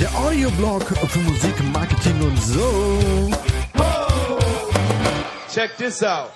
[0.00, 3.30] Der Audioblog für Musik, Marketing und so.
[5.52, 6.30] Check this out.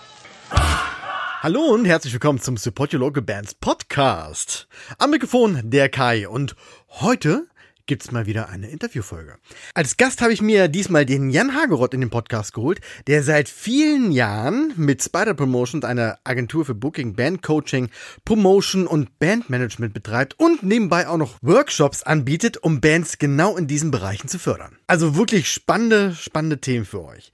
[1.42, 4.69] Hallo und herzlich willkommen zum Support Your Local Bands Podcast.
[4.98, 6.54] Am Mikrofon der Kai und
[6.88, 7.46] heute
[7.87, 9.37] gibt's mal wieder eine Interviewfolge.
[9.74, 13.49] Als Gast habe ich mir diesmal den Jan Hagerott in den Podcast geholt, der seit
[13.49, 17.89] vielen Jahren mit Spider Promotions eine Agentur für Booking, Band Coaching,
[18.25, 23.91] Promotion und Bandmanagement betreibt und nebenbei auch noch Workshops anbietet, um Bands genau in diesen
[23.91, 24.77] Bereichen zu fördern.
[24.87, 27.33] Also wirklich spannende, spannende Themen für euch.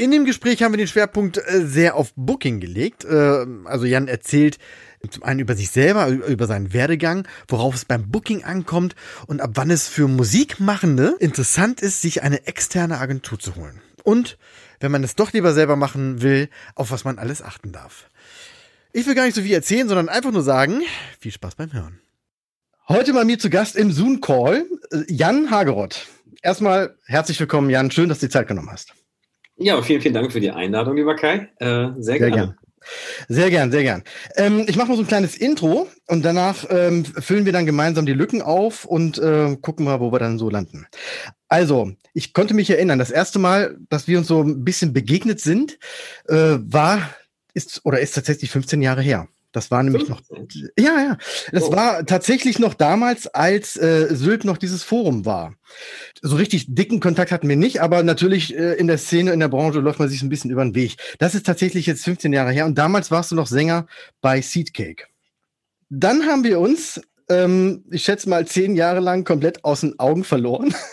[0.00, 3.04] In dem Gespräch haben wir den Schwerpunkt äh, sehr auf Booking gelegt.
[3.04, 4.58] Äh, also Jan erzählt
[5.10, 8.94] zum einen über sich selber, über seinen Werdegang, worauf es beim Booking ankommt
[9.26, 13.80] und ab wann es für Musikmachende interessant ist, sich eine externe Agentur zu holen.
[14.04, 14.38] Und
[14.78, 18.08] wenn man es doch lieber selber machen will, auf was man alles achten darf.
[18.92, 20.82] Ich will gar nicht so viel erzählen, sondern einfach nur sagen,
[21.18, 21.98] viel Spaß beim Hören.
[22.88, 26.06] Heute bei mir zu Gast im Zoom-Call äh, Jan Hagerott.
[26.40, 27.90] Erstmal herzlich willkommen, Jan.
[27.90, 28.94] Schön, dass du die Zeit genommen hast.
[29.58, 31.48] Ja, vielen, vielen Dank für die Einladung, lieber Kai.
[31.58, 32.34] Äh, sehr, sehr gerne.
[32.34, 32.58] Gern.
[33.28, 34.02] Sehr gern, sehr gern.
[34.36, 38.06] Ähm, ich mache mal so ein kleines Intro und danach ähm, füllen wir dann gemeinsam
[38.06, 40.86] die Lücken auf und äh, gucken mal, wo wir dann so landen.
[41.48, 45.40] Also, ich konnte mich erinnern, das erste Mal, dass wir uns so ein bisschen begegnet
[45.40, 45.78] sind,
[46.28, 47.14] äh, war,
[47.52, 49.28] ist oder ist tatsächlich 15 Jahre her.
[49.52, 50.36] Das war nämlich 15.
[50.36, 50.68] noch.
[50.78, 51.18] Ja, ja.
[51.52, 51.72] Das oh.
[51.72, 55.54] war tatsächlich noch damals, als äh, Sylt noch dieses Forum war.
[56.20, 59.48] So richtig dicken Kontakt hatten wir nicht, aber natürlich äh, in der Szene, in der
[59.48, 60.96] Branche läuft man sich ein bisschen über den Weg.
[61.18, 63.86] Das ist tatsächlich jetzt 15 Jahre her und damals warst du noch Sänger
[64.20, 65.06] bei Seedcake.
[65.88, 70.24] Dann haben wir uns ähm, ich schätze mal, zehn Jahre lang komplett aus den Augen
[70.24, 70.74] verloren.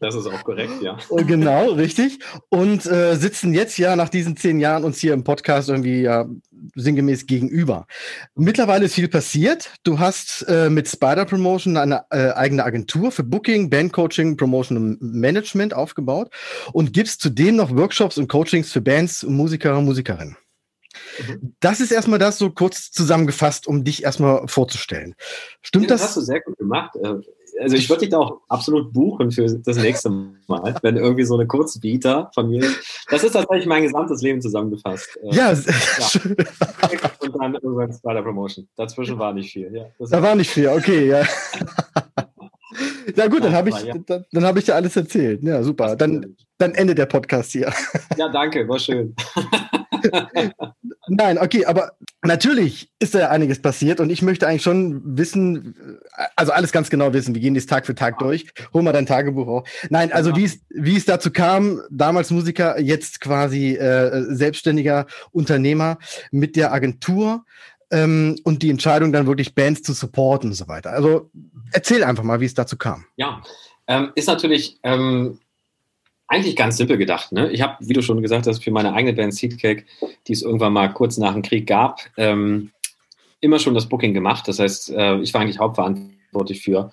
[0.00, 0.98] Das ist auch korrekt, ja.
[1.10, 2.18] Oh, genau, richtig.
[2.48, 6.26] Und äh, sitzen jetzt ja nach diesen zehn Jahren uns hier im Podcast irgendwie ja
[6.74, 7.86] sinngemäß gegenüber.
[8.34, 9.70] Mittlerweile ist viel passiert.
[9.82, 15.02] Du hast äh, mit Spider Promotion eine äh, eigene Agentur für Booking, Bandcoaching, Promotion und
[15.02, 16.30] Management aufgebaut
[16.72, 20.36] und gibst zudem noch Workshops und Coachings für Bands, Musiker und Musikerinnen.
[21.60, 25.14] Das ist erstmal das so kurz zusammengefasst, um dich erstmal vorzustellen.
[25.62, 26.00] Stimmt ja, das?
[26.00, 26.96] Das hast du sehr gut gemacht.
[27.60, 31.34] Also ich würde dich da auch absolut buchen für das nächste Mal, wenn irgendwie so
[31.34, 32.66] eine Kurzbieter von mir.
[33.10, 35.18] Das ist tatsächlich mein gesamtes Leben zusammengefasst.
[35.22, 35.60] Äh, ja, ja.
[37.20, 38.66] und dann irgendwann Spider Promotion.
[38.76, 39.70] Dazwischen war nicht viel.
[39.74, 41.22] Ja, da war nicht viel, okay, ja.
[43.16, 43.94] Na gut, dann habe ich, ja.
[44.06, 45.42] dann, dann habe ich ja alles erzählt.
[45.42, 45.96] Ja, super.
[45.96, 47.72] Dann, dann endet der Podcast hier.
[48.16, 49.14] Ja, danke, war schön.
[51.08, 55.98] Nein, okay, aber natürlich ist da ja einiges passiert und ich möchte eigentlich schon wissen,
[56.36, 57.34] also alles ganz genau wissen.
[57.34, 58.46] Wir gehen das Tag für Tag durch.
[58.72, 59.64] Hol mal dein Tagebuch auch.
[59.88, 65.98] Nein, also wie es, wie es dazu kam, damals Musiker, jetzt quasi äh, selbstständiger Unternehmer
[66.30, 67.44] mit der Agentur
[67.90, 70.90] ähm, und die Entscheidung dann wirklich Bands zu supporten und so weiter.
[70.90, 71.30] Also
[71.72, 73.04] erzähl einfach mal, wie es dazu kam.
[73.16, 73.42] Ja,
[73.86, 75.40] ähm, ist natürlich ähm,
[76.30, 77.32] eigentlich ganz simpel gedacht.
[77.32, 77.50] Ne?
[77.50, 79.84] Ich habe, wie du schon gesagt hast, für meine eigene Band Seedcake,
[80.28, 82.70] die es irgendwann mal kurz nach dem Krieg gab, ähm,
[83.40, 84.46] immer schon das Booking gemacht.
[84.46, 86.92] Das heißt, äh, ich war eigentlich hauptverantwortlich für,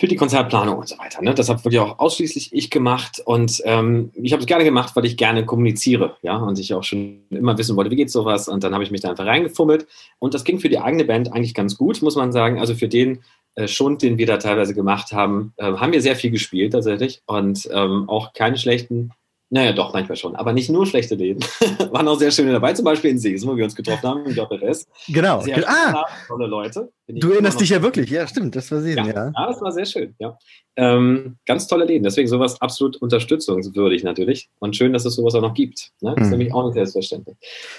[0.00, 1.20] für die Konzertplanung und so weiter.
[1.20, 1.34] Ne?
[1.34, 5.04] Das habe wirklich auch ausschließlich ich gemacht und ähm, ich habe es gerne gemacht, weil
[5.04, 8.48] ich gerne kommuniziere, ja, und ich auch schon immer wissen wollte, wie geht sowas.
[8.48, 9.86] Und dann habe ich mich da einfach reingefummelt
[10.18, 12.58] und das ging für die eigene Band eigentlich ganz gut, muss man sagen.
[12.58, 13.22] Also für den
[13.56, 17.20] äh, Schund, den wir da teilweise gemacht haben, äh, haben wir sehr viel gespielt tatsächlich
[17.26, 19.10] und ähm, auch keine schlechten,
[19.52, 21.44] naja, doch, manchmal schon, aber nicht nur schlechte Läden.
[21.90, 24.32] Waren auch sehr schöne dabei, zum Beispiel in Seesen, wo wir uns getroffen haben, im
[24.32, 24.86] JRS.
[25.08, 25.40] Genau.
[25.40, 26.92] Sehr ah, tolle Leute.
[27.08, 29.32] Du erinnerst dich ja wirklich, ja, stimmt, das war Seesen, ja.
[29.36, 30.38] Ja, das war sehr schön, ja.
[30.76, 35.42] Ähm, ganz tolle Läden, deswegen sowas absolut unterstützungswürdig natürlich und schön, dass es sowas auch
[35.42, 35.90] noch gibt.
[36.00, 36.14] Ne?
[36.14, 36.38] Das ist mhm.
[36.38, 37.36] nämlich auch nicht selbstverständlich.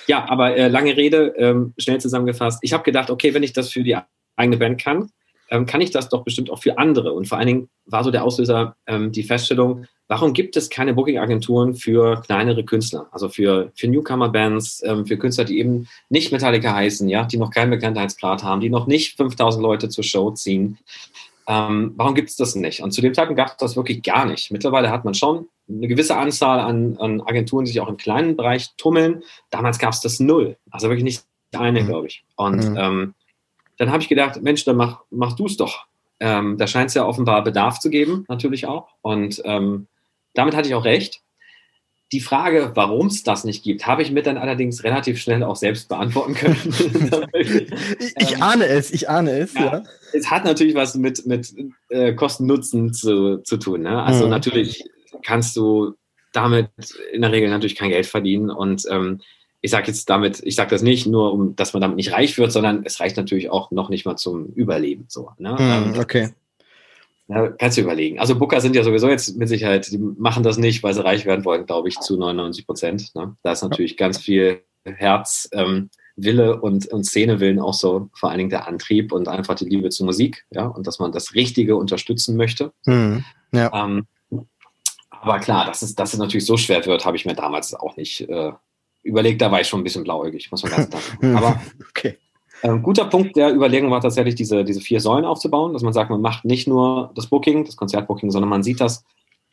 [0.08, 2.60] Ja, aber äh, lange Rede, ähm, schnell zusammengefasst.
[2.64, 3.96] Ich habe gedacht, okay, wenn ich das für die
[4.36, 5.10] eigene Band kann,
[5.51, 7.13] ähm, kann ich das doch bestimmt auch für andere.
[7.13, 10.94] Und vor allen Dingen war so der Auslöser ähm, die Feststellung, warum gibt es keine
[10.94, 16.74] Booking-Agenturen für kleinere Künstler, also für, für Newcomer-Bands, ähm, für Künstler, die eben nicht Metallica
[16.74, 20.77] heißen, ja, die noch keinen Bekanntheitsgrad haben, die noch nicht 5000 Leute zur Show ziehen.
[21.48, 22.81] Ähm, warum gibt es das nicht?
[22.81, 24.51] Und zu dem Zeitpunkt gab es das wirklich gar nicht.
[24.51, 28.38] Mittlerweile hat man schon eine gewisse Anzahl an, an Agenturen, die sich auch im kleinen
[28.38, 29.24] Bereich tummeln.
[29.50, 30.56] Damals gab es das null.
[30.69, 31.24] Also wirklich nicht
[31.54, 31.88] eine, mhm.
[31.88, 32.24] glaube ich.
[32.36, 32.77] Und mhm.
[32.77, 33.13] ähm,
[33.81, 35.88] dann habe ich gedacht, Mensch, dann mach, mach du es doch.
[36.19, 38.89] Ähm, da scheint es ja offenbar Bedarf zu geben, natürlich auch.
[39.01, 39.88] Und ähm,
[40.36, 41.22] damit hatte ich auch recht.
[42.12, 45.56] Die Frage, warum es das nicht gibt, habe ich mir dann allerdings relativ schnell auch
[45.56, 47.25] selbst beantworten können.
[47.33, 49.56] ich, ich ahne es, ich ahne es.
[49.56, 49.83] Ja, ja.
[50.13, 51.51] Es hat natürlich was mit, mit
[51.89, 53.81] äh, Kosten-Nutzen zu, zu tun.
[53.81, 54.04] Ne?
[54.04, 54.30] Also mhm.
[54.30, 54.83] natürlich
[55.24, 55.95] kannst du
[56.33, 56.69] damit
[57.12, 59.22] in der Regel natürlich kein Geld verdienen und ähm,
[59.62, 62.38] ich sage jetzt damit, ich sage das nicht nur, um, dass man damit nicht reich
[62.38, 65.06] wird, sondern es reicht natürlich auch noch nicht mal zum Überleben.
[65.08, 65.56] So, ne?
[65.58, 66.34] Hm, okay.
[67.28, 68.19] Ja, kannst du überlegen.
[68.19, 71.25] Also Booker sind ja sowieso jetzt mit Sicherheit, die machen das nicht, weil sie reich
[71.25, 73.16] werden wollen, glaube ich, zu 99 Prozent.
[73.16, 73.38] Ne?
[73.44, 78.40] Da ist natürlich ganz viel Herz, ähm, Wille und, und Szenewillen auch so vor allen
[78.40, 81.78] Dingen der Antrieb und einfach die Liebe zur Musik, ja, und dass man das Richtige
[81.78, 82.74] unterstützen möchte.
[82.86, 83.24] Mhm.
[83.54, 83.72] Ja.
[83.74, 84.07] Ähm,
[85.10, 87.96] aber klar, dass es, dass es natürlich so schwer wird, habe ich mir damals auch
[87.96, 88.52] nicht äh,
[89.03, 89.42] überlegt.
[89.42, 91.36] Da war ich schon ein bisschen blauäugig, muss man ganz klar sagen.
[91.36, 92.18] Aber okay.
[92.63, 95.94] Ein ähm, guter Punkt der Überlegung war tatsächlich, diese, diese vier Säulen aufzubauen, dass man
[95.94, 99.03] sagt, man macht nicht nur das Booking, das Konzertbooking, sondern man sieht das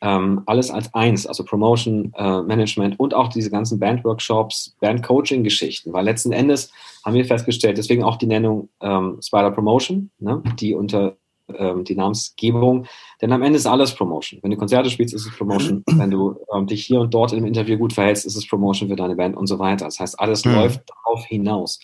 [0.01, 6.05] ähm, alles als eins, also Promotion, äh, Management und auch diese ganzen Bandworkshops, Bandcoaching-Geschichten, weil
[6.05, 6.71] letzten Endes
[7.03, 11.17] haben wir festgestellt, deswegen auch die Nennung ähm, Spider Promotion, ne, die unter
[11.57, 12.85] ähm, die Namensgebung,
[13.21, 14.39] denn am Ende ist alles Promotion.
[14.41, 15.83] Wenn du Konzerte spielst, ist es Promotion.
[15.87, 18.95] Wenn du ähm, dich hier und dort im Interview gut verhältst, ist es Promotion für
[18.95, 19.85] deine Band und so weiter.
[19.85, 20.55] Das heißt, alles mhm.
[20.55, 21.79] läuft darauf hinaus.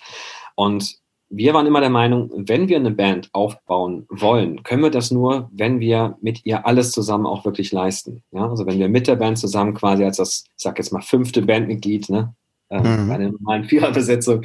[0.56, 0.96] Und
[1.30, 5.50] wir waren immer der Meinung, wenn wir eine Band aufbauen wollen, können wir das nur,
[5.52, 8.24] wenn wir mit ihr alles zusammen auch wirklich leisten.
[8.32, 8.50] Ja?
[8.50, 11.42] Also wenn wir mit der Band zusammen quasi als das, ich sag jetzt mal, fünfte
[11.42, 12.36] Bandmitglied, ne,
[12.70, 13.08] äh, mhm.
[13.08, 14.44] bei einer normalen Viererbesetzung,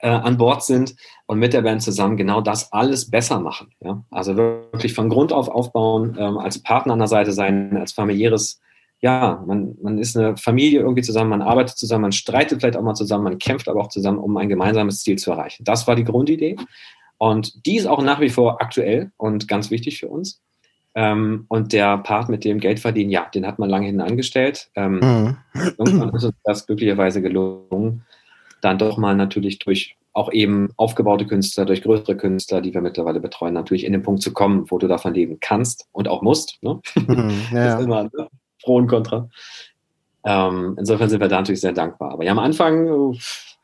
[0.00, 0.94] äh, an Bord sind
[1.26, 3.72] und mit der Band zusammen genau das alles besser machen.
[3.80, 4.04] Ja?
[4.10, 8.60] Also wirklich von Grund auf aufbauen, ähm, als Partner an der Seite sein, als familiäres
[9.00, 12.82] ja, man, man ist eine Familie irgendwie zusammen, man arbeitet zusammen, man streitet vielleicht auch
[12.82, 15.64] mal zusammen, man kämpft aber auch zusammen, um ein gemeinsames Ziel zu erreichen.
[15.64, 16.56] Das war die Grundidee.
[17.16, 20.40] Und die ist auch nach wie vor aktuell und ganz wichtig für uns.
[21.00, 24.68] Ähm, und der Part mit dem Geld verdienen, ja, den hat man lange hinten angestellt.
[24.74, 25.36] Ähm, mhm.
[25.78, 28.04] Irgendwann ist uns das glücklicherweise gelungen,
[28.62, 33.20] dann doch mal natürlich durch auch eben aufgebaute Künstler, durch größere Künstler, die wir mittlerweile
[33.20, 36.58] betreuen, natürlich in den Punkt zu kommen, wo du davon leben kannst und auch musst.
[36.62, 36.80] Ne?
[36.96, 37.64] Mhm, ja.
[37.64, 38.28] Das ist immer, ne?
[38.60, 39.28] Pro und Contra.
[40.24, 42.10] Ähm, insofern sind wir da natürlich sehr dankbar.
[42.10, 43.16] Aber ja, am Anfang, uh,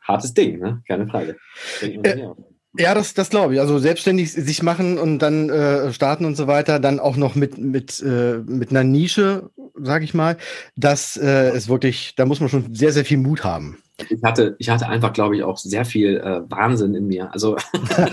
[0.03, 0.81] hartes Ding, ne?
[0.87, 1.35] keine Frage.
[1.81, 2.29] Äh,
[2.77, 3.59] ja, das, das glaube ich.
[3.59, 7.57] Also selbstständig sich machen und dann äh, starten und so weiter, dann auch noch mit,
[7.57, 10.37] mit, äh, mit einer Nische, sage ich mal,
[10.75, 13.77] das äh, ist wirklich, da muss man schon sehr, sehr viel Mut haben.
[14.09, 17.31] Ich hatte, ich hatte einfach, glaube ich, auch sehr viel äh, Wahnsinn in mir.
[17.31, 17.55] Also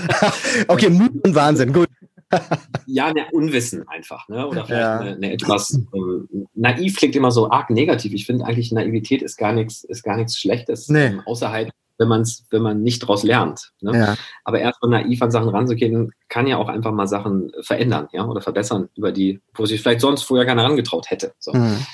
[0.69, 1.89] okay, Mut und Wahnsinn, gut
[2.87, 4.47] ja, eine Unwissen einfach, ne?
[4.47, 4.99] Oder vielleicht ja.
[4.99, 8.13] eine, eine, etwas ähm, naiv klingt immer so arg negativ.
[8.13, 11.07] Ich finde eigentlich Naivität ist gar nichts, ist gar nichts Schlechtes, nee.
[11.07, 13.73] ähm, außer halt, wenn man wenn man nicht daraus lernt.
[13.81, 13.97] Ne?
[13.97, 14.17] Ja.
[14.45, 18.41] Aber erstmal naiv an Sachen ranzugehen, kann ja auch einfach mal Sachen verändern, ja, oder
[18.41, 21.35] verbessern, über die, wo sich vielleicht sonst vorher keiner herangetraut hätte.
[21.39, 21.53] So.
[21.53, 21.87] Mhm.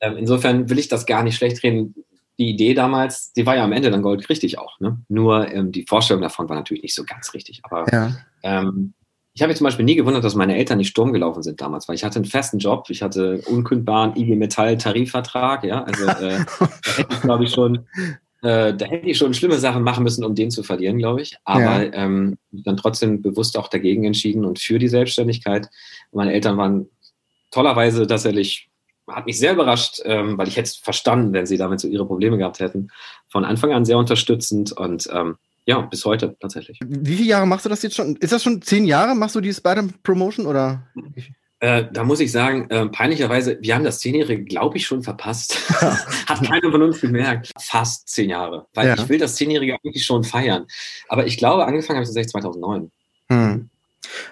[0.00, 1.94] Ähm, insofern will ich das gar nicht schlecht reden
[2.38, 4.78] die Idee damals, die war ja am Ende dann Gold richtig auch.
[4.80, 4.98] Ne?
[5.08, 7.62] Nur ähm, die Vorstellung davon war natürlich nicht so ganz richtig.
[7.64, 8.12] Aber ja.
[8.42, 8.92] ähm,
[9.32, 11.88] ich habe mich zum Beispiel nie gewundert, dass meine Eltern nicht Sturm gelaufen sind damals,
[11.88, 16.38] weil ich hatte einen festen Job, ich hatte unkündbaren IG Metall Tarifvertrag, ja, also äh,
[16.58, 17.86] da hätte ich glaube ich schon,
[18.42, 21.36] äh, da hätte ich schon schlimme Sachen machen müssen, um den zu verlieren, glaube ich.
[21.44, 21.92] Aber ja.
[21.92, 25.68] ähm, dann trotzdem bewusst auch dagegen entschieden und für die Selbstständigkeit.
[26.12, 26.88] Meine Eltern waren
[27.50, 28.68] tollerweise tatsächlich
[29.08, 32.06] hat mich sehr überrascht, ähm, weil ich hätte es verstanden, wenn sie damit so ihre
[32.06, 32.88] Probleme gehabt hätten.
[33.28, 36.78] Von Anfang an sehr unterstützend und ähm, ja, bis heute tatsächlich.
[36.84, 38.16] Wie viele Jahre machst du das jetzt schon?
[38.16, 39.14] Ist das schon zehn Jahre?
[39.14, 40.86] Machst du die Spider-Promotion oder?
[41.60, 45.58] Äh, da muss ich sagen, äh, peinlicherweise, wir haben das Zehnjährige, glaube ich, schon verpasst.
[46.26, 47.50] Hat keiner von uns gemerkt.
[47.58, 48.66] Fast zehn Jahre.
[48.74, 48.94] Weil ja.
[48.94, 50.66] ich will das Zehnjährige eigentlich schon feiern.
[51.08, 52.90] Aber ich glaube, angefangen habe ich tatsächlich 2009.
[53.30, 53.70] Hm.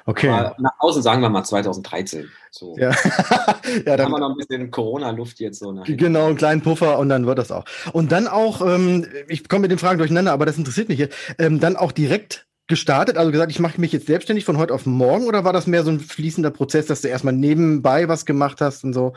[0.06, 0.28] Okay.
[0.28, 2.28] Aber nach außen sagen wir mal 2013.
[2.50, 2.76] So.
[2.78, 2.90] Ja.
[3.86, 5.72] ja, dann haben wir noch ein bisschen Corona-Luft jetzt so.
[5.72, 5.96] Nachher.
[5.96, 7.64] Genau, einen kleinen Puffer und dann wird das auch.
[7.92, 11.16] Und dann auch, ähm, ich komme mit den Fragen durcheinander, aber das interessiert mich jetzt,
[11.38, 14.86] ähm, dann auch direkt gestartet, also gesagt, ich mache mich jetzt selbstständig von heute auf
[14.86, 18.60] morgen oder war das mehr so ein fließender Prozess, dass du erstmal nebenbei was gemacht
[18.60, 19.12] hast und so?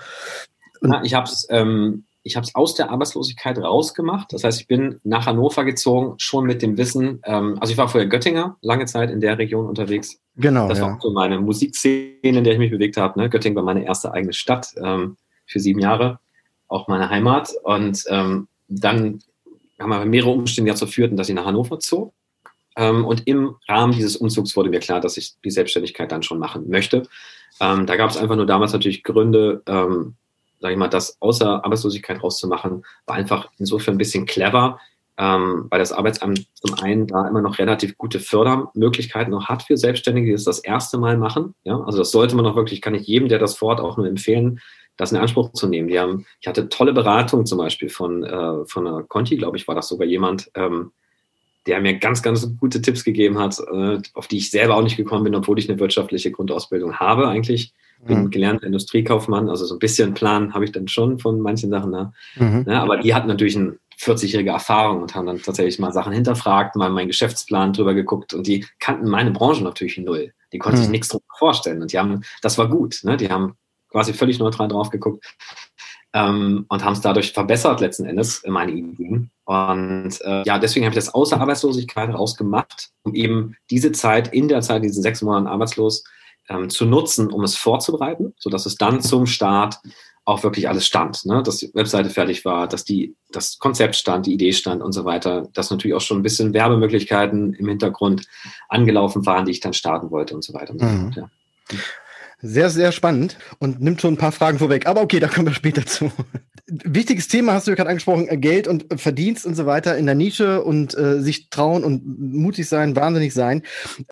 [0.81, 4.33] Und Na, ich habe es ähm, ich habe es aus der Arbeitslosigkeit rausgemacht.
[4.33, 7.87] Das heißt, ich bin nach Hannover gezogen, schon mit dem Wissen, ähm, also ich war
[7.87, 10.19] vorher Göttinger, lange Zeit in der Region unterwegs.
[10.35, 10.67] Genau.
[10.67, 10.85] Das ja.
[10.85, 13.19] war so meine Musikszene, in der ich mich bewegt habe.
[13.19, 13.29] Ne?
[13.29, 16.19] Göttingen war meine erste eigene Stadt ähm, für sieben Jahre,
[16.67, 17.53] auch meine Heimat.
[17.63, 19.19] Und ähm, dann
[19.79, 22.13] haben wir mehrere Umstände dazu führten, dass ich nach Hannover zog.
[22.77, 26.39] Ähm, und im Rahmen dieses Umzugs wurde mir klar, dass ich die Selbstständigkeit dann schon
[26.39, 27.03] machen möchte.
[27.59, 30.15] Ähm, da gab es einfach nur damals natürlich Gründe, ähm,
[30.59, 34.79] sage ich mal, das außer Arbeitslosigkeit rauszumachen, war einfach insofern ein bisschen clever,
[35.17, 39.75] ähm, weil das Arbeitsamt zum einen da immer noch relativ gute Fördermöglichkeiten noch hat für
[39.75, 41.55] Selbstständige, die das das erste Mal machen.
[41.63, 44.07] Ja, also das sollte man auch wirklich, kann ich jedem, der das fort auch nur
[44.07, 44.59] empfehlen,
[44.97, 45.87] das in Anspruch zu nehmen.
[45.87, 49.67] Die haben, ich hatte tolle Beratung zum Beispiel von, äh, von einer Conti, glaube ich,
[49.67, 50.91] war das sogar jemand, ähm,
[51.67, 54.97] der mir ganz, ganz gute Tipps gegeben hat, äh, auf die ich selber auch nicht
[54.97, 57.73] gekommen bin, obwohl ich eine wirtschaftliche Grundausbildung habe eigentlich
[58.05, 58.29] bin mhm.
[58.29, 62.13] gelernter Industriekaufmann, also so ein bisschen Plan habe ich dann schon von manchen Sachen da.
[62.35, 62.65] Mhm.
[62.67, 66.75] Ja, aber die hat natürlich ein 40-jährige Erfahrung und haben dann tatsächlich mal Sachen hinterfragt,
[66.75, 70.33] mal meinen Geschäftsplan drüber geguckt und die kannten meine Branche natürlich null.
[70.53, 70.83] Die konnten hm.
[70.83, 73.17] sich nichts drüber vorstellen und die haben, das war gut, ne?
[73.17, 73.55] die haben
[73.89, 75.25] quasi völlig neutral drauf geguckt
[76.13, 79.31] ähm, und haben es dadurch verbessert letzten Endes, meine Ideen.
[79.47, 84.49] Und äh, ja, deswegen habe ich das außer Arbeitslosigkeit rausgemacht, um eben diese Zeit, in
[84.49, 86.03] der Zeit, diesen sechs Monaten arbeitslos,
[86.49, 89.79] ähm, zu nutzen, um es vorzubereiten, sodass es dann zum Start
[90.25, 91.41] auch wirklich alles stand, ne?
[91.43, 95.05] dass die Webseite fertig war, dass die, das Konzept stand, die Idee stand und so
[95.05, 98.27] weiter, dass natürlich auch schon ein bisschen Werbemöglichkeiten im Hintergrund
[98.67, 100.73] angelaufen waren, die ich dann starten wollte und so weiter.
[100.73, 101.13] Und so mhm.
[101.13, 101.77] fort, ja.
[102.39, 104.85] Sehr, sehr spannend und nimmt schon ein paar Fragen vorweg.
[104.85, 106.11] Aber okay, da kommen wir später zu.
[106.67, 110.15] Wichtiges Thema hast du gerade angesprochen, äh, Geld und Verdienst und so weiter in der
[110.15, 113.63] Nische und äh, sich trauen und mutig sein, wahnsinnig sein.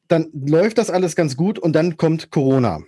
[0.07, 2.81] Dann läuft das alles ganz gut und dann kommt Corona.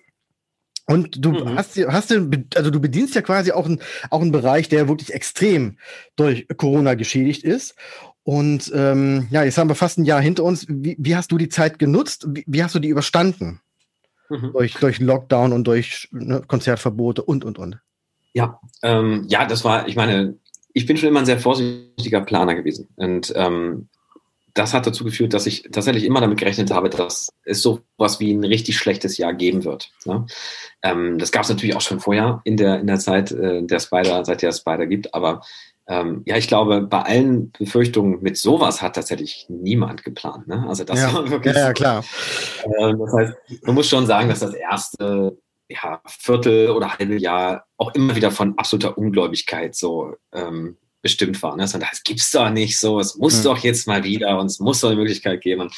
[0.87, 1.55] Und du mhm.
[1.55, 2.11] hast, hast
[2.55, 3.79] also du bedienst ja quasi auch, ein,
[4.09, 5.77] auch einen Bereich, der wirklich extrem
[6.15, 7.75] durch Corona geschädigt ist.
[8.23, 10.65] Und ähm, ja, jetzt haben wir fast ein Jahr hinter uns.
[10.69, 12.25] Wie, wie hast du die Zeit genutzt?
[12.29, 13.59] Wie, wie hast du die überstanden?
[14.29, 14.51] Mhm.
[14.53, 17.79] Durch, durch Lockdown und durch ne, Konzertverbote und, und, und.
[18.33, 20.37] Ja, ähm, ja, das war, ich meine,
[20.73, 22.89] ich bin schon immer ein sehr vorsichtiger Planer gewesen.
[22.95, 23.89] Und ähm,
[24.57, 28.19] das hat dazu geführt, dass ich tatsächlich immer damit gerechnet habe, dass es so was
[28.19, 29.91] wie ein richtig schlechtes Jahr geben wird.
[30.05, 30.25] Ne?
[30.81, 33.79] Ähm, das gab es natürlich auch schon vorher in der, in der Zeit äh, der
[33.79, 35.41] Spider, seit der Spider gibt, aber
[35.87, 40.47] ähm, ja, ich glaube, bei allen Befürchtungen mit sowas hat tatsächlich niemand geplant.
[40.47, 40.65] Ne?
[40.67, 41.55] Also das ja, war wirklich.
[41.55, 42.03] Ja, ja klar.
[42.63, 45.37] Äh, das heißt, man muss schon sagen, dass das erste
[45.69, 51.55] ja, Viertel oder halbe Jahr auch immer wieder von absoluter Ungläubigkeit so ähm, bestimmt war.
[51.55, 51.63] Ne?
[51.63, 53.43] Das, das gibt's doch nicht so, es muss mhm.
[53.43, 55.61] doch jetzt mal wieder und es muss doch eine Möglichkeit geben.
[55.61, 55.75] Und,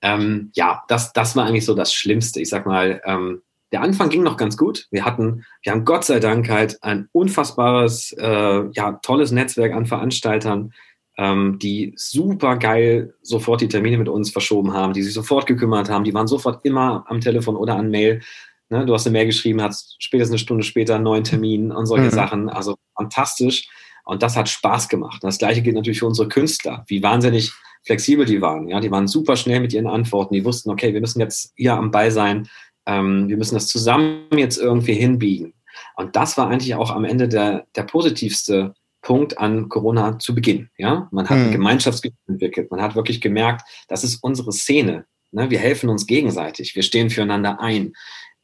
[0.00, 2.40] ähm, ja, das, das war eigentlich so das Schlimmste.
[2.40, 3.42] Ich sag mal, ähm,
[3.72, 4.86] der Anfang ging noch ganz gut.
[4.90, 9.86] Wir hatten, wir haben Gott sei Dank halt ein unfassbares, äh, ja, tolles Netzwerk an
[9.86, 10.72] Veranstaltern,
[11.16, 15.88] ähm, die super geil sofort die Termine mit uns verschoben haben, die sich sofort gekümmert
[15.90, 18.20] haben, die waren sofort immer am Telefon oder an Mail.
[18.68, 21.86] Ne, du hast eine Mail geschrieben, hast spätestens eine Stunde später einen neuen Termin und
[21.86, 22.10] solche mhm.
[22.10, 22.48] Sachen.
[22.48, 23.68] Also fantastisch.
[24.04, 25.22] Und das hat Spaß gemacht.
[25.22, 27.52] Das gleiche gilt natürlich für unsere Künstler, wie wahnsinnig
[27.84, 28.68] flexibel die waren.
[28.68, 30.34] Ja, die waren super schnell mit ihren Antworten.
[30.34, 32.48] Die wussten, okay, wir müssen jetzt hier am Ball sein
[32.86, 35.54] ähm, wir müssen das zusammen jetzt irgendwie hinbiegen.
[35.96, 40.70] Und das war eigentlich auch am Ende der, der positivste Punkt an Corona zu Beginn.
[40.78, 41.46] Ja, man hat hm.
[41.46, 42.70] ein Gemeinschaftsgefühl entwickelt.
[42.70, 45.06] Man hat wirklich gemerkt, das ist unsere Szene.
[45.32, 45.50] Ne?
[45.50, 46.74] Wir helfen uns gegenseitig.
[46.76, 47.94] Wir stehen füreinander ein.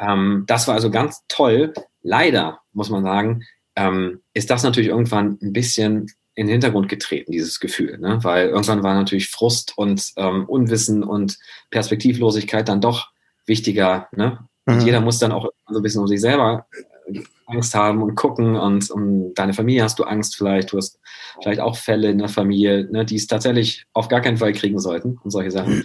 [0.01, 1.73] Ähm, das war also ganz toll.
[2.03, 3.45] Leider muss man sagen,
[3.77, 8.19] ähm, ist das natürlich irgendwann ein bisschen in den Hintergrund getreten, dieses Gefühl, ne?
[8.23, 11.37] weil irgendwann war natürlich Frust und ähm, Unwissen und
[11.71, 13.11] Perspektivlosigkeit dann doch
[13.49, 14.09] wichtiger.
[14.15, 14.39] Ne?
[14.67, 14.81] Und mhm.
[14.83, 16.67] jeder muss dann auch so ein bisschen um sich selber
[17.07, 21.01] äh, Angst haben und gucken und um deine Familie hast du Angst vielleicht, du hast
[21.43, 24.79] vielleicht auch Fälle in der Familie, ne, die es tatsächlich auf gar keinen Fall kriegen
[24.79, 25.85] sollten und solche Sachen.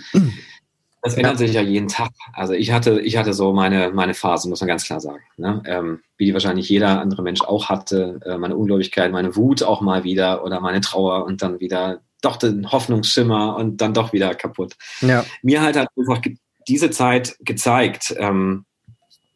[1.06, 2.12] Das ändert sich ja jeden Tag.
[2.32, 5.22] Also ich hatte, ich hatte so meine, meine Phase, muss man ganz klar sagen.
[5.36, 5.62] Ne?
[5.66, 8.22] Ähm, wie die wahrscheinlich jeder andere Mensch auch hatte.
[8.26, 12.38] Äh, meine Ungläubigkeit, meine Wut auch mal wieder oder meine Trauer und dann wieder doch
[12.38, 14.76] den Hoffnungsschimmer und dann doch wieder kaputt.
[15.02, 15.26] Ja.
[15.42, 16.22] Mir halt hat einfach
[16.68, 18.66] diese Zeit gezeigt, ähm,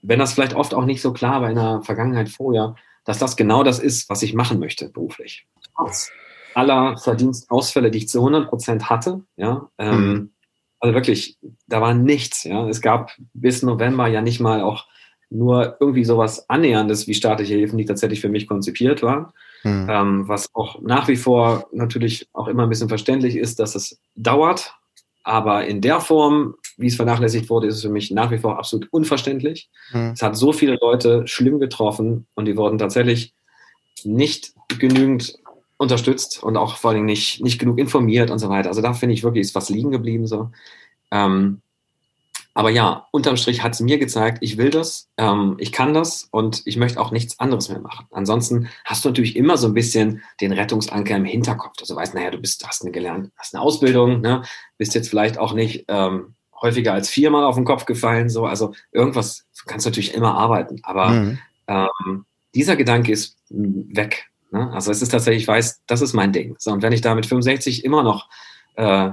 [0.01, 3.37] wenn das vielleicht oft auch nicht so klar war in der Vergangenheit vorher, dass das
[3.37, 5.47] genau das ist, was ich machen möchte beruflich.
[5.75, 6.11] Trotz
[6.57, 10.31] aller Verdienstausfälle, die ich zu 100 Prozent hatte, ja, ähm, mhm.
[10.79, 12.67] also wirklich, da war nichts, ja.
[12.67, 14.87] Es gab bis November ja nicht mal auch
[15.29, 19.27] nur irgendwie sowas Annäherndes wie staatliche Hilfen, die tatsächlich für mich konzipiert waren.
[19.63, 19.87] Mhm.
[19.89, 23.99] Ähm, was auch nach wie vor natürlich auch immer ein bisschen verständlich ist, dass es
[24.15, 24.73] dauert,
[25.23, 28.57] aber in der Form, wie es vernachlässigt wurde, ist es für mich nach wie vor
[28.57, 29.69] absolut unverständlich.
[29.91, 30.11] Mhm.
[30.13, 33.33] Es hat so viele Leute schlimm getroffen und die wurden tatsächlich
[34.03, 35.39] nicht genügend
[35.77, 38.69] unterstützt und auch vor allem nicht, nicht genug informiert und so weiter.
[38.69, 40.51] Also da finde ich wirklich, ist was liegen geblieben so.
[41.11, 41.61] Ähm,
[42.57, 46.27] aber ja, unterm Strich hat es mir gezeigt, ich will das, ähm, ich kann das
[46.31, 48.07] und ich möchte auch nichts anderes mehr machen.
[48.09, 51.75] Ansonsten hast du natürlich immer so ein bisschen den Rettungsanker im Hinterkopf.
[51.79, 54.41] Also du weißt, naja, du bist, hast eine gelernt, hast eine Ausbildung, ne?
[54.79, 58.29] bist jetzt vielleicht auch nicht ähm, häufiger als viermal auf den Kopf gefallen.
[58.29, 60.79] So, also irgendwas kannst du natürlich immer arbeiten.
[60.83, 61.39] Aber mhm.
[61.67, 64.29] ähm, dieser Gedanke ist weg.
[64.51, 64.71] Ne?
[64.71, 66.55] Also es ist tatsächlich, ich weiß, das ist mein Ding.
[66.57, 68.29] So, und wenn ich da mit 65 immer noch
[68.75, 69.11] äh,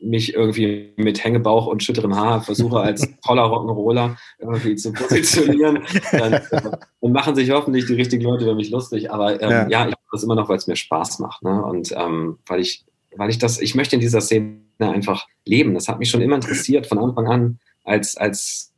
[0.00, 6.32] mich irgendwie mit Hängebauch und schütterem Haar versuche, als toller Rock'n'Roller irgendwie zu positionieren, dann,
[6.34, 9.10] äh, dann, machen sich hoffentlich die richtigen Leute über mich lustig.
[9.10, 9.68] Aber ähm, ja.
[9.68, 9.80] ja.
[9.86, 11.42] ich mache das immer noch, weil es mir Spaß macht.
[11.42, 11.64] Ne?
[11.64, 12.84] Und ähm, weil ich,
[13.16, 15.74] weil ich das, ich möchte in dieser Szene einfach leben.
[15.74, 18.72] Das hat mich schon immer interessiert von Anfang an als, als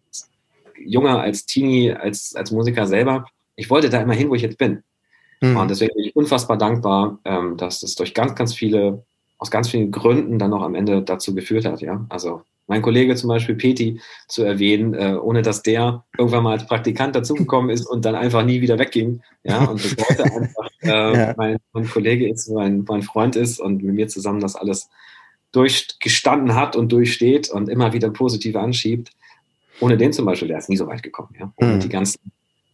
[0.84, 3.26] Junger, als Teenie, als, als Musiker selber.
[3.56, 4.82] Ich wollte da immer hin, wo ich jetzt bin.
[5.40, 5.56] Mhm.
[5.56, 9.04] Und deswegen bin ich unfassbar dankbar, ähm, dass das durch ganz, ganz viele,
[9.38, 11.80] aus ganz vielen Gründen dann noch am Ende dazu geführt hat.
[11.80, 16.52] Ja, also mein Kollege zum Beispiel Peti zu erwähnen, äh, ohne dass der irgendwann mal
[16.52, 19.22] als Praktikant dazugekommen ist und dann einfach nie wieder wegging.
[19.42, 21.34] Ja, und bis heute einfach äh, ja.
[21.36, 24.90] mein, mein, Kollege ist, mein, mein Freund ist und mit mir zusammen das alles
[25.52, 29.10] durchgestanden hat und durchsteht und immer wieder positiv anschiebt.
[29.80, 31.34] Ohne den zum Beispiel, der ist nie so weit gekommen.
[31.38, 31.52] Ja?
[31.56, 31.80] Ohne mhm.
[31.80, 32.20] die ganzen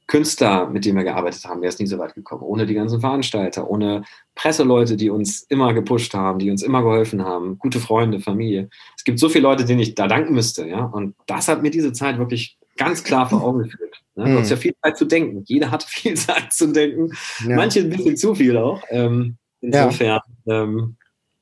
[0.06, 2.42] Künstler, mit denen wir gearbeitet haben, wäre es nie so weit gekommen.
[2.42, 7.24] Ohne die ganzen Veranstalter, ohne Presseleute, die uns immer gepusht haben, die uns immer geholfen
[7.24, 8.68] haben, gute Freunde, Familie.
[8.96, 10.84] Es gibt so viele Leute, denen ich da danken müsste, ja.
[10.84, 14.02] Und das hat mir diese Zeit wirklich ganz klar vor Augen geführt.
[14.14, 14.24] Ne?
[14.24, 15.42] Du hast ja viel Zeit zu denken.
[15.46, 17.10] Jeder hat viel Zeit zu denken.
[17.46, 17.56] Ja.
[17.56, 18.82] Manche ein bisschen zu viel auch.
[18.90, 20.62] Ähm, insofern ja.
[20.62, 20.96] ähm,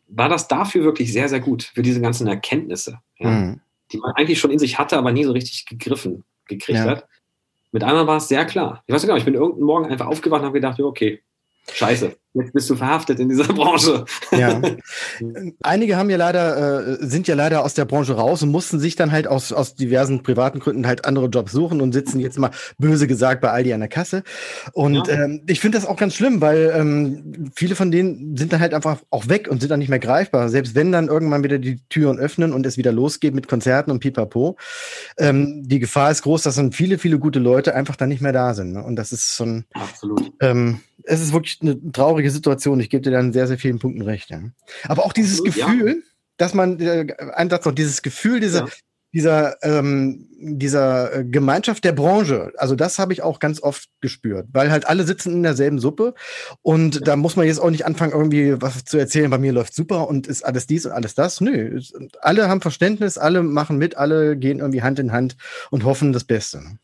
[0.06, 3.30] war das dafür wirklich sehr, sehr gut, für diese ganzen Erkenntnisse, ja?
[3.30, 3.60] mhm.
[3.90, 7.08] die man eigentlich schon in sich hatte, aber nie so richtig gegriffen gekriegt hat
[7.72, 8.82] mit einmal war es sehr klar.
[8.86, 11.22] Ich weiß nicht genau, ich bin irgendeinen Morgen einfach aufgewacht und habe gedacht, okay,
[11.70, 14.04] scheiße, jetzt bist du verhaftet in dieser Branche.
[14.30, 14.60] Ja.
[15.62, 18.96] Einige haben ja leider, äh, sind ja leider aus der Branche raus und mussten sich
[18.96, 22.50] dann halt aus, aus diversen privaten Gründen halt andere Jobs suchen und sitzen jetzt mal
[22.78, 24.22] böse gesagt bei Aldi an der Kasse.
[24.72, 25.24] Und ja.
[25.24, 28.74] ähm, ich finde das auch ganz schlimm, weil ähm, viele von denen sind dann halt
[28.74, 30.48] einfach auch weg und sind dann nicht mehr greifbar.
[30.48, 34.00] Selbst wenn dann irgendwann wieder die Türen öffnen und es wieder losgeht mit Konzerten und
[34.00, 34.56] pipapo,
[35.18, 38.32] ähm, die Gefahr ist groß, dass dann viele, viele gute Leute einfach dann nicht mehr
[38.32, 38.72] da sind.
[38.72, 38.82] Ne?
[38.82, 40.32] Und das ist so ein, Absolut.
[40.40, 42.80] Ähm, es ist wirklich eine traurige Situation.
[42.80, 44.30] Ich gebe dir dann sehr, sehr vielen Punkten recht.
[44.30, 44.40] Ja.
[44.88, 46.02] Aber auch dieses Absolut, Gefühl, ja.
[46.36, 48.68] dass man, äh, ein Satz noch, dieses Gefühl dieser, ja.
[49.12, 54.46] dieser, ähm, dieser äh, Gemeinschaft der Branche, also das habe ich auch ganz oft gespürt,
[54.52, 56.14] weil halt alle sitzen in derselben Suppe
[56.62, 59.74] und da muss man jetzt auch nicht anfangen, irgendwie was zu erzählen, bei mir läuft
[59.74, 61.40] super und ist alles dies und alles das.
[61.40, 61.80] Nö,
[62.20, 65.36] alle haben Verständnis, alle machen mit, alle gehen irgendwie Hand in Hand
[65.70, 66.58] und hoffen das Beste.
[66.58, 66.78] Ne?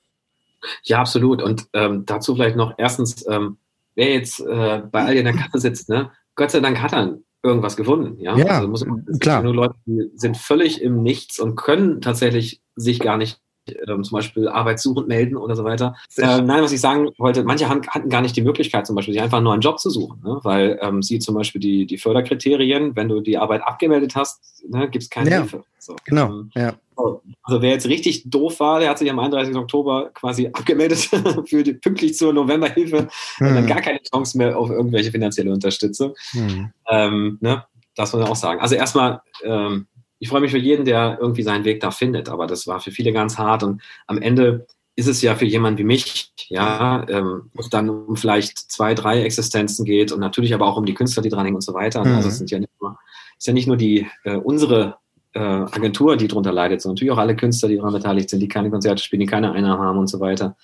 [0.82, 1.42] Ja, absolut.
[1.42, 3.58] Und ähm, dazu vielleicht noch erstens, ähm,
[3.99, 7.19] wer jetzt äh, bei all in der Kasse sitzt, ne, Gott sei Dank hat er
[7.43, 8.19] irgendwas gefunden.
[8.21, 9.43] Ja, ja also muss man, klar.
[9.43, 13.40] Nur Leute, die sind völlig im Nichts und können tatsächlich sich gar nicht
[13.88, 15.96] ähm, zum Beispiel arbeitssuchend melden oder so weiter.
[16.16, 19.14] Äh, nein, was ich sagen wollte, manche haben, hatten gar nicht die Möglichkeit, zum Beispiel
[19.14, 20.38] sich einfach nur einen Job zu suchen, ne?
[20.42, 24.88] weil ähm, sie zum Beispiel die, die Förderkriterien, wenn du die Arbeit abgemeldet hast, ne,
[24.88, 25.64] gibt es keine ja, Hilfe.
[25.78, 26.74] So, genau, ähm, ja.
[27.44, 29.54] Also wer jetzt richtig doof war, der hat sich am 31.
[29.54, 30.98] Oktober quasi abgemeldet
[31.46, 33.46] für die, pünktlich zur Novemberhilfe hm.
[33.46, 36.14] und dann gar keine Chance mehr auf irgendwelche finanzielle Unterstützung.
[36.33, 36.72] Hm.
[36.90, 37.64] Ähm, ne?
[37.94, 38.61] Das muss man auch sagen.
[38.61, 39.87] Also erstmal ähm,
[40.18, 42.28] ich freue mich für jeden, der irgendwie seinen Weg da findet.
[42.28, 43.62] Aber das war für viele ganz hart.
[43.62, 47.88] Und am Ende ist es ja für jemanden wie mich, ja, ähm, wo es dann
[47.88, 51.54] um vielleicht zwei, drei Existenzen geht und natürlich aber auch um die Künstler, die dranhängen
[51.54, 52.04] und so weiter.
[52.04, 52.16] Mhm.
[52.16, 52.98] Also es sind ja nicht nur,
[53.38, 54.96] ist ja nicht nur die äh, unsere
[55.35, 58.48] äh, Agentur, die darunter leidet, sondern natürlich auch alle Künstler, die daran beteiligt sind, die
[58.48, 60.57] keine Konzerte spielen, die keine Einnahmen haben und so weiter.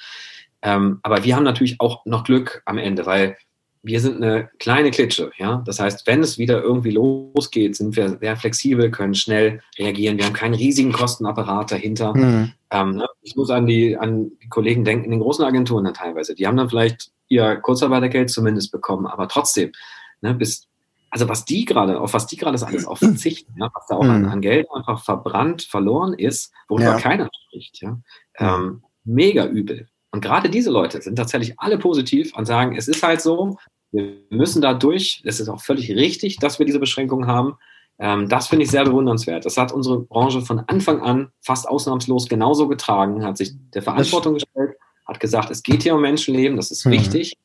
[0.63, 3.37] Ähm, aber wir haben natürlich auch noch Glück am Ende, weil
[3.85, 5.63] wir sind eine kleine Klitsche, ja.
[5.67, 10.17] Das heißt, wenn es wieder irgendwie losgeht, sind wir sehr flexibel, können schnell reagieren.
[10.17, 12.17] Wir haben keinen riesigen Kostenapparat dahinter.
[12.17, 12.53] Mhm.
[12.71, 13.07] Ähm, ne?
[13.21, 16.35] Ich muss an die, an die Kollegen denken in den großen Agenturen dann teilweise.
[16.35, 19.73] Die haben dann vielleicht ihr Kurzarbeitergeld zumindest bekommen, aber trotzdem,
[20.23, 20.67] ne, bis,
[21.11, 24.05] also was die gerade, auf was die gerade alles auch verzichten, ja, was da auch
[24.05, 24.11] mhm.
[24.11, 26.99] an, an, Geld einfach verbrannt, verloren ist, worüber ja.
[26.99, 27.99] keiner spricht, ja.
[28.39, 29.89] Ähm, mega übel.
[30.11, 33.59] Und gerade diese Leute sind tatsächlich alle positiv und sagen, es ist halt so,
[33.95, 35.23] wir müssen da durch.
[35.25, 37.55] Es ist auch völlig richtig, dass wir diese Beschränkungen haben.
[37.99, 39.45] Ähm, das finde ich sehr bewundernswert.
[39.45, 44.35] Das hat unsere Branche von Anfang an fast ausnahmslos genauso getragen, hat sich der Verantwortung
[44.35, 44.77] gestellt,
[45.07, 46.91] hat gesagt, es geht hier um Menschenleben, das ist mhm.
[46.93, 47.37] wichtig.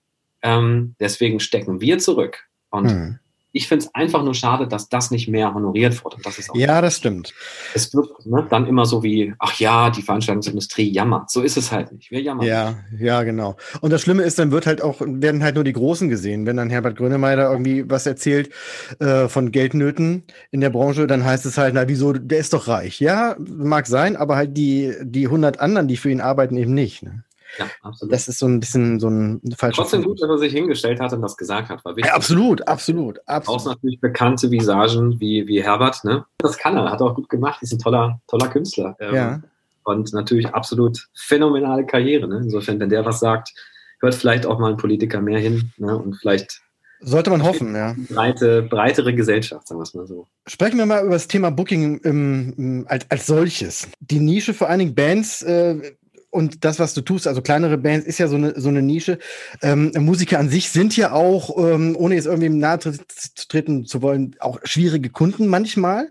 [0.42, 2.48] Ähm, deswegen stecken wir zurück.
[2.72, 3.20] Und mhm
[3.52, 6.18] ich finde es einfach nur schade, dass das nicht mehr honoriert wurde.
[6.24, 7.34] Das ist ja, das stimmt.
[7.74, 11.32] Es wird ne, dann immer so wie, ach ja, die Veranstaltungsindustrie jammert.
[11.32, 12.12] So ist es halt nicht.
[12.12, 12.46] Wir jammern.
[12.46, 13.02] Ja, nicht.
[13.02, 13.58] ja, genau.
[13.82, 16.46] Und das Schlimme ist, dann wird halt auch, werden halt nur die Großen gesehen.
[16.46, 18.52] Wenn dann Herbert Grönemeyer irgendwie was erzählt
[19.00, 22.68] äh, von Geldnöten in der Branche, dann heißt es halt, na wieso, der ist doch
[22.68, 23.00] reich.
[23.00, 27.02] Ja, mag sein, aber halt die, die 100 anderen, die für ihn arbeiten, eben nicht.
[27.02, 27.24] Ne?
[27.58, 28.14] Ja, absolut.
[28.14, 29.82] Das ist so ein bisschen so ein falscher.
[29.82, 31.84] Trotzdem gut, dass er sich hingestellt hat und das gesagt hat.
[31.84, 32.10] War wichtig.
[32.10, 33.62] Ja, absolut, absolut, absolut.
[33.62, 36.26] Auch natürlich bekannte Visagen wie, wie Herbert, ne?
[36.38, 38.96] Das kann er, hat er auch gut gemacht, ist ein toller, toller Künstler.
[39.00, 39.42] Ähm, ja.
[39.84, 42.28] Und natürlich absolut phänomenale Karriere.
[42.28, 42.42] Ne?
[42.44, 43.54] Insofern, wenn der was sagt,
[44.02, 45.98] hört vielleicht auch mal ein Politiker mehr hin ne?
[45.98, 46.62] und vielleicht
[47.02, 47.96] sollte man hoffen, ja.
[48.10, 50.28] Breite, breitere Gesellschaft, sagen wir es mal so.
[50.48, 53.88] Sprechen wir mal über das Thema Booking im, im, als, als solches.
[54.02, 55.94] Die Nische vor allen Dingen Bands äh,
[56.32, 59.18] und das, was du tust, also kleinere Bands, ist ja so eine, so eine Nische.
[59.62, 62.94] Ähm, Musiker an sich sind ja auch, ähm, ohne jetzt irgendwie nahe zu
[63.48, 66.10] treten zu wollen, auch schwierige Kunden manchmal,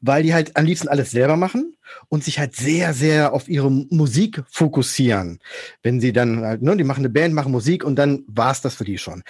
[0.00, 1.76] weil die halt am liebsten alles selber machen
[2.08, 5.38] und sich halt sehr, sehr auf ihre Musik fokussieren.
[5.82, 8.74] Wenn sie dann halt, ne, die machen eine Band, machen Musik und dann war's das
[8.74, 9.22] für die schon.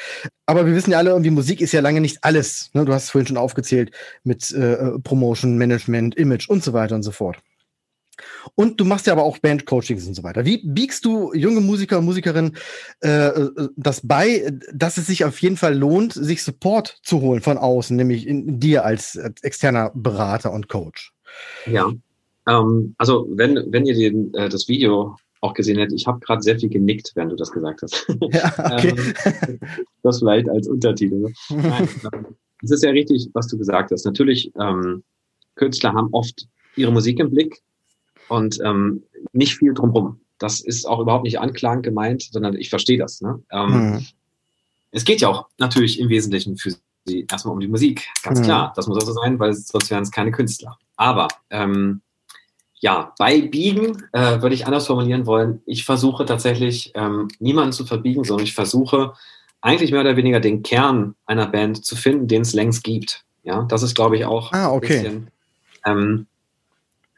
[0.46, 2.70] Aber wir wissen ja alle, irgendwie Musik ist ja lange nicht alles.
[2.74, 2.84] Ne?
[2.84, 3.90] Du hast es vorhin schon aufgezählt
[4.22, 7.38] mit äh, Promotion, Management, Image und so weiter und so fort.
[8.54, 10.44] Und du machst ja aber auch Bandcoachings und so weiter.
[10.44, 12.56] Wie biegst du junge Musiker und Musikerinnen
[13.02, 17.40] äh, äh, das bei, dass es sich auf jeden Fall lohnt, sich Support zu holen
[17.40, 21.12] von außen, nämlich in, dir als, als, externer Berater und Coach?
[21.66, 21.92] Ja,
[22.48, 26.42] ähm, also wenn, wenn ihr den, äh, das Video auch gesehen hättet, ich habe gerade
[26.42, 28.06] sehr viel genickt, während du das gesagt hast.
[28.32, 28.94] Ja, okay.
[29.46, 29.60] ähm,
[30.02, 31.16] das vielleicht als Untertitel.
[31.16, 31.32] Ne?
[31.50, 32.26] Nein, ähm,
[32.62, 34.04] es ist ja richtig, was du gesagt hast.
[34.04, 35.04] Natürlich, ähm,
[35.54, 37.60] Künstler haben oft ihre Musik im Blick,
[38.28, 40.20] und ähm, nicht viel drumherum.
[40.38, 43.20] Das ist auch überhaupt nicht anklagend gemeint, sondern ich verstehe das.
[43.20, 43.42] Ne?
[43.50, 44.06] Ähm, mhm.
[44.90, 46.74] Es geht ja auch natürlich im Wesentlichen für
[47.06, 48.44] sie erstmal um die Musik, ganz mhm.
[48.44, 48.72] klar.
[48.76, 50.78] Das muss auch so sein, weil sonst wären es keine Künstler.
[50.96, 52.00] Aber ähm,
[52.80, 55.62] ja, bei Biegen äh, würde ich anders formulieren wollen.
[55.66, 59.14] Ich versuche tatsächlich ähm, niemanden zu verbiegen, sondern ich versuche
[59.60, 63.24] eigentlich mehr oder weniger den Kern einer Band zu finden, den es längst gibt.
[63.42, 64.98] Ja, das ist, glaube ich, auch ah, okay.
[64.98, 65.30] ein bisschen,
[65.86, 66.26] ähm,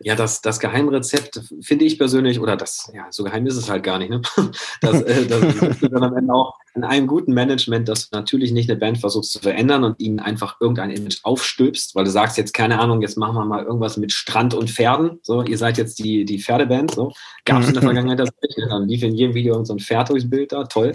[0.03, 3.83] ja, das, das Geheimrezept finde ich persönlich, oder das, ja, so geheim ist es halt
[3.83, 4.23] gar nicht, ne?
[4.81, 8.53] Das, äh, das ist dann am Ende auch in einem guten Management, dass du natürlich
[8.53, 12.39] nicht eine Band versuchst zu verändern und ihnen einfach irgendein Image aufstülpst, weil du sagst
[12.39, 15.19] jetzt, keine Ahnung, jetzt machen wir mal irgendwas mit Strand und Pferden.
[15.23, 17.13] So, ihr seid jetzt die, die Pferdeband, so.
[17.45, 18.69] Gab es in der Vergangenheit das nicht, ne?
[18.69, 20.95] Dann lief in jedem Video so ein Pferd durchs Bild da, toll.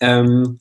[0.00, 0.60] ähm,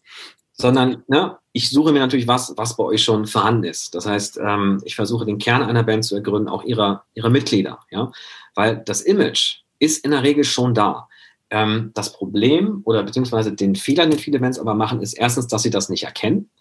[0.54, 3.96] sondern ne, ich suche mir natürlich was, was bei euch schon vorhanden ist.
[3.96, 7.80] Das heißt, ähm, ich versuche den Kern einer Band zu ergründen, auch ihrer, ihrer Mitglieder,
[7.90, 8.12] ja,
[8.54, 11.08] weil das Image ist in der Regel schon da.
[11.50, 15.64] Ähm, das Problem oder beziehungsweise den Fehler, den viele Bands aber machen, ist erstens, dass
[15.64, 16.52] sie das nicht erkennen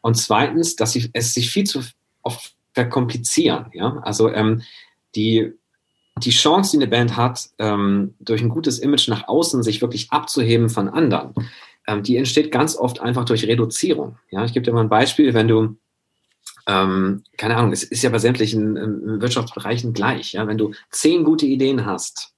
[0.00, 1.84] und zweitens, dass sie es sich viel zu
[2.22, 3.66] oft verkomplizieren.
[3.72, 4.62] Ja, also ähm,
[5.14, 5.52] die
[6.16, 10.10] die Chance, die eine Band hat, ähm, durch ein gutes Image nach außen sich wirklich
[10.10, 11.34] abzuheben von anderen,
[11.90, 14.16] ähm, die entsteht ganz oft einfach durch Reduzierung.
[14.30, 15.76] Ja, ich gebe dir mal ein Beispiel, wenn du
[16.66, 20.32] ähm, keine Ahnung, es ist ja bei sämtlichen ähm, Wirtschaftsbereichen gleich.
[20.32, 20.46] Ja?
[20.46, 22.32] Wenn du zehn gute Ideen hast,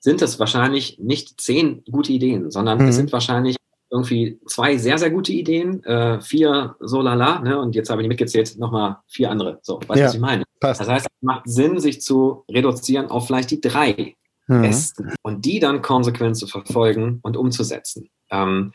[0.00, 2.88] sind das wahrscheinlich nicht zehn gute Ideen, sondern mhm.
[2.88, 3.56] es sind wahrscheinlich
[3.90, 7.60] irgendwie zwei sehr, sehr gute Ideen, äh, vier so lala, ne?
[7.60, 9.58] und jetzt habe ich mitgezählt, nochmal vier andere.
[9.62, 10.44] So, weißt du, ja, was ich meine?
[10.60, 10.80] Passt.
[10.80, 14.16] Das heißt, es macht Sinn, sich zu reduzieren auf vielleicht die drei
[14.46, 14.62] mhm.
[14.62, 18.08] besten und die dann konsequent zu verfolgen und umzusetzen.
[18.32, 18.72] Ähm,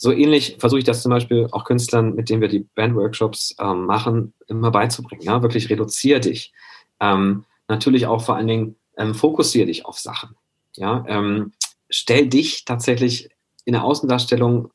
[0.00, 3.86] so ähnlich versuche ich das zum Beispiel auch Künstlern, mit denen wir die Bandworkshops ähm,
[3.86, 5.22] machen, immer beizubringen.
[5.22, 5.42] Ja?
[5.42, 6.52] Wirklich reduziere dich.
[7.00, 10.36] Ähm, natürlich auch vor allen Dingen ähm, fokussiere dich auf Sachen.
[10.76, 11.04] Ja?
[11.08, 11.52] Ähm,
[11.90, 13.30] stell dich tatsächlich
[13.64, 14.70] in der Außendarstellung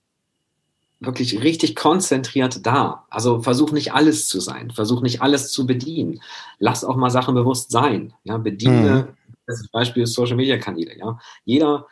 [0.99, 3.07] wirklich richtig konzentriert dar.
[3.09, 6.21] Also versuch nicht alles zu sein, versuch nicht alles zu bedienen.
[6.59, 8.13] Lass auch mal Sachen bewusst sein.
[8.25, 8.37] Ja?
[8.37, 9.35] Bediene, mhm.
[9.47, 10.97] das Beispiel Social Media Kanäle.
[10.97, 11.17] Ja?
[11.45, 11.87] Jeder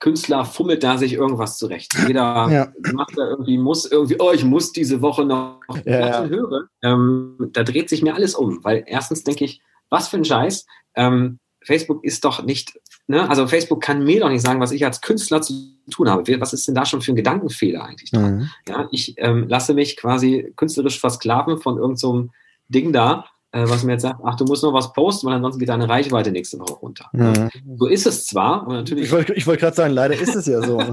[0.00, 1.92] Künstler fummelt da sich irgendwas zurecht.
[2.08, 2.72] Jeder ja.
[2.92, 6.68] macht da irgendwie, muss irgendwie, oh, ich muss diese Woche noch ja, hören.
[6.82, 9.60] Ähm, da dreht sich mir alles um, weil erstens denke ich,
[9.90, 10.66] was für ein Scheiß.
[10.96, 13.28] Ähm, Facebook ist doch nicht, ne?
[13.28, 15.54] also Facebook kann mir doch nicht sagen, was ich als Künstler zu
[15.90, 16.40] tun habe.
[16.40, 18.36] Was ist denn da schon für ein Gedankenfehler eigentlich dran?
[18.36, 18.50] Mhm.
[18.66, 22.28] Ja, ich ähm, lasse mich quasi künstlerisch versklaven von irgendeinem so
[22.68, 25.58] Ding da äh, was mir jetzt sagt, ach, du musst noch was posten, weil ansonsten
[25.58, 27.08] geht deine Reichweite nächste Woche runter.
[27.12, 27.50] Mhm.
[27.76, 29.06] So ist es zwar, aber natürlich.
[29.06, 30.80] Ich wollte wollt gerade sagen, leider ist es ja so.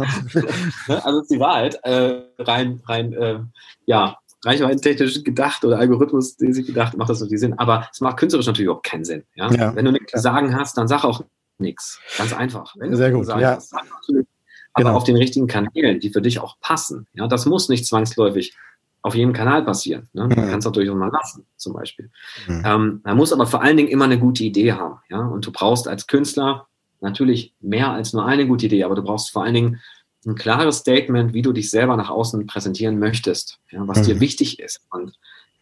[0.87, 1.05] Ne?
[1.05, 3.39] also ist die Wahrheit, äh, rein, rein, äh,
[3.85, 7.57] ja, reichweitentechnisch gedacht oder algorithmusmäßig gedacht, macht das natürlich Sinn.
[7.57, 9.23] Aber es macht künstlerisch natürlich auch keinen Sinn.
[9.35, 9.51] Ja?
[9.51, 11.21] ja Wenn du nichts zu sagen hast, dann sag auch
[11.57, 11.99] nichts.
[12.17, 12.73] Ganz einfach.
[12.77, 13.27] Wenn Sehr gut.
[13.27, 13.55] Ja.
[13.55, 14.97] Hast, aber genau.
[14.97, 17.07] auf den richtigen Kanälen, die für dich auch passen.
[17.13, 18.55] Ja, das muss nicht zwangsläufig
[19.01, 20.09] auf jedem Kanal passieren.
[20.13, 20.27] Ne?
[20.27, 20.49] Man mhm.
[20.49, 22.09] kann es natürlich auch mal lassen, zum Beispiel.
[22.47, 22.63] Mhm.
[22.65, 24.99] Ähm, man muss aber vor allen Dingen immer eine gute Idee haben.
[25.09, 25.19] Ja?
[25.19, 26.67] Und du brauchst als Künstler
[26.99, 29.81] natürlich mehr als nur eine gute Idee, aber du brauchst vor allen Dingen
[30.25, 33.87] ein klares Statement, wie du dich selber nach außen präsentieren möchtest, ja?
[33.87, 34.03] was mhm.
[34.03, 34.81] dir wichtig ist.
[34.89, 35.13] Und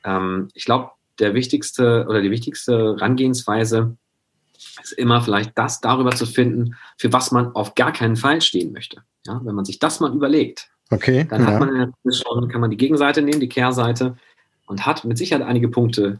[0.04, 3.96] ähm, ich glaube, der wichtigste oder die wichtigste Herangehensweise
[4.82, 8.72] ist immer vielleicht das darüber zu finden, für was man auf gar keinen Fall stehen
[8.72, 9.04] möchte.
[9.26, 9.40] Ja?
[9.44, 11.26] Wenn man sich das mal überlegt, Okay.
[11.30, 11.48] Dann ja.
[11.48, 14.16] hat man schon, kann man die Gegenseite nehmen, die Kehrseite
[14.68, 16.20] und hat mit Sicherheit einige Punkte,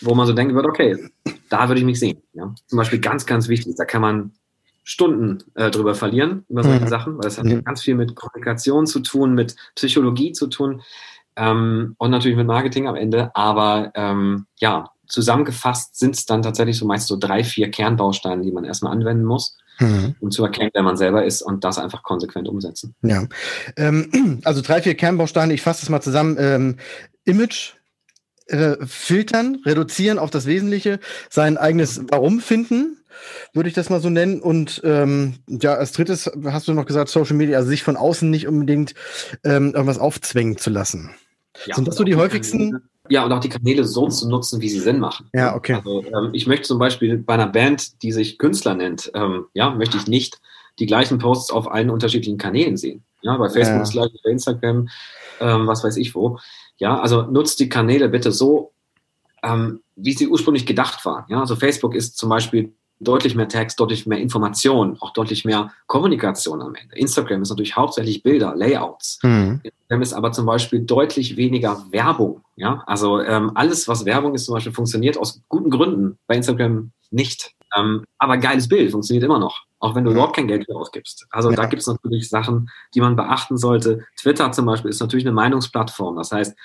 [0.00, 0.96] wo man so denken wird, okay,
[1.48, 2.22] da würde ich mich sehen.
[2.34, 2.54] Ja?
[2.66, 4.32] Zum Beispiel ganz, ganz wichtig, da kann man
[4.84, 6.88] Stunden äh, drüber verlieren, über solche mhm.
[6.88, 7.62] Sachen, weil das hat mhm.
[7.64, 10.82] ganz viel mit Kommunikation zu tun, mit Psychologie zu tun
[11.36, 13.30] ähm, und natürlich mit Marketing am Ende.
[13.34, 18.52] Aber ähm, ja, zusammengefasst sind es dann tatsächlich so meist so drei, vier Kernbausteine, die
[18.52, 19.58] man erstmal anwenden muss.
[19.78, 20.14] Mhm.
[20.20, 22.94] um zu erkennen, wer man selber ist und das einfach konsequent umsetzen.
[23.02, 23.24] Ja,
[23.76, 26.36] ähm, also drei, vier Kernbausteine, ich fasse das mal zusammen.
[26.38, 26.76] Ähm,
[27.24, 27.74] Image,
[28.46, 32.96] äh, filtern, reduzieren auf das Wesentliche, sein eigenes Warum finden,
[33.52, 34.40] würde ich das mal so nennen.
[34.40, 38.30] Und ähm, ja, als drittes hast du noch gesagt, Social Media, also sich von außen
[38.30, 38.94] nicht unbedingt
[39.44, 41.10] ähm, irgendwas aufzwängen zu lassen.
[41.66, 42.88] Ja, Sind das so die häufigsten?
[43.10, 45.28] Ja, und auch die Kanäle so zu nutzen, wie sie Sinn machen.
[45.32, 45.74] Ja, okay.
[45.74, 49.70] Also, ähm, ich möchte zum Beispiel bei einer Band, die sich Künstler nennt, ähm, ja,
[49.70, 50.40] möchte ich nicht
[50.78, 53.02] die gleichen Posts auf allen unterschiedlichen Kanälen sehen.
[53.22, 54.06] Ja, bei Facebook, ja.
[54.22, 54.88] bei Instagram,
[55.40, 56.38] ähm, was weiß ich wo.
[56.76, 58.72] Ja, also nutzt die Kanäle bitte so,
[59.42, 61.24] ähm, wie sie ursprünglich gedacht waren.
[61.28, 65.70] Ja, also Facebook ist zum Beispiel deutlich mehr Text, deutlich mehr Information, auch deutlich mehr
[65.86, 66.96] Kommunikation am Ende.
[66.96, 69.18] Instagram ist natürlich hauptsächlich Bilder, Layouts.
[69.22, 69.60] Mhm.
[69.62, 72.42] Instagram ist aber zum Beispiel deutlich weniger Werbung.
[72.56, 76.90] Ja, also ähm, alles, was Werbung ist, zum Beispiel funktioniert aus guten Gründen bei Instagram
[77.10, 77.54] nicht.
[77.76, 81.26] Ähm, aber geiles Bild funktioniert immer noch, auch wenn du überhaupt kein Geld für ausgibst.
[81.30, 81.56] Also ja.
[81.56, 84.06] da gibt es natürlich Sachen, die man beachten sollte.
[84.16, 86.16] Twitter zum Beispiel ist natürlich eine Meinungsplattform.
[86.16, 86.56] Das heißt,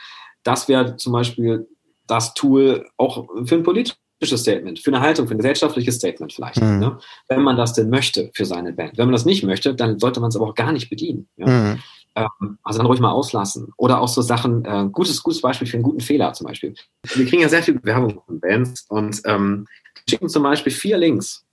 [0.44, 1.68] das wäre zum Beispiel
[2.08, 6.62] das Tool auch für ein politisches Statement, für eine Haltung, für ein gesellschaftliches Statement vielleicht,
[6.62, 6.80] mhm.
[6.80, 6.98] ne?
[7.28, 8.98] wenn man das denn möchte für seine Band.
[8.98, 11.28] Wenn man das nicht möchte, dann sollte man es aber auch gar nicht bedienen.
[11.38, 11.48] Ja?
[11.48, 11.80] Mhm.
[12.16, 13.72] Ähm, also dann ruhig mal auslassen.
[13.78, 16.76] Oder auch so Sachen, äh, gutes, gutes Beispiel für einen guten Fehler zum Beispiel.
[17.14, 19.68] Wir kriegen ja sehr viel Werbung von Bands und ähm,
[20.08, 21.46] schicken zum Beispiel vier Links.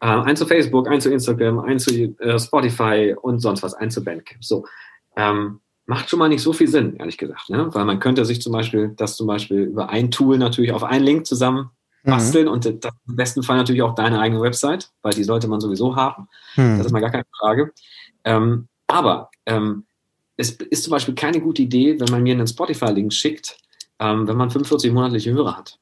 [0.00, 3.90] Äh, ein zu Facebook, ein zu Instagram, ein zu äh, Spotify und sonst was, ein
[3.90, 4.44] zu Bandcamp.
[4.44, 4.66] So.
[5.16, 7.48] Ähm, macht schon mal nicht so viel Sinn, ehrlich gesagt.
[7.48, 7.74] Ne?
[7.74, 11.04] Weil man könnte sich zum Beispiel das zum Beispiel über ein Tool natürlich auf einen
[11.04, 11.70] Link zusammen.
[12.04, 12.52] Basteln mhm.
[12.52, 15.96] und das im besten Fall natürlich auch deine eigene Website, weil die sollte man sowieso
[15.96, 16.28] haben.
[16.56, 16.78] Mhm.
[16.78, 17.72] Das ist mal gar keine Frage.
[18.24, 19.84] Ähm, aber ähm,
[20.36, 23.58] es ist zum Beispiel keine gute Idee, wenn man mir einen Spotify-Link schickt,
[23.98, 25.78] ähm, wenn man 45 monatliche Hörer hat.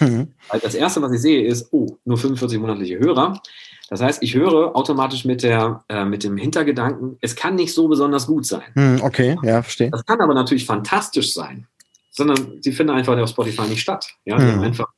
[0.00, 0.32] Mhm.
[0.48, 3.40] Weil das Erste, was ich sehe, ist, oh, nur 45 monatliche Hörer.
[3.90, 7.88] Das heißt, ich höre automatisch mit, der, äh, mit dem Hintergedanken, es kann nicht so
[7.88, 8.64] besonders gut sein.
[8.74, 9.90] Hm, okay, ja, verstehe.
[9.90, 11.66] Das kann aber natürlich fantastisch sein,
[12.10, 14.06] sondern sie finden einfach auf Spotify nicht statt.
[14.26, 14.52] Ja, hm.
[14.52, 14.88] haben einfach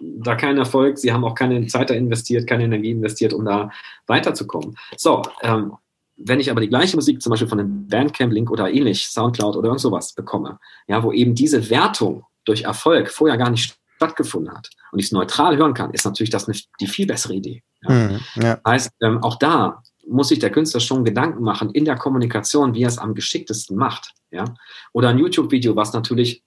[0.00, 3.70] da keinen Erfolg, sie haben auch keine Zeit da investiert, keine Energie investiert, um da
[4.06, 4.76] weiterzukommen.
[4.96, 5.72] So, ähm,
[6.16, 9.68] wenn ich aber die gleiche Musik zum Beispiel von einem Bandcamp-Link oder ähnlich, Soundcloud oder
[9.68, 10.58] irgend sowas bekomme,
[10.88, 15.12] ja, wo eben diese Wertung durch Erfolg vorher gar nicht stattgefunden hat und ich es
[15.12, 17.62] neutral hören kann, ist natürlich das eine, die viel bessere Idee.
[17.82, 17.90] Ja.
[17.90, 18.60] Mhm, ja.
[18.66, 22.82] Heißt, ähm, auch da muss sich der Künstler schon Gedanken machen in der Kommunikation, wie
[22.82, 24.14] er es am geschicktesten macht.
[24.30, 24.44] Ja?
[24.92, 26.42] Oder ein YouTube-Video, was natürlich,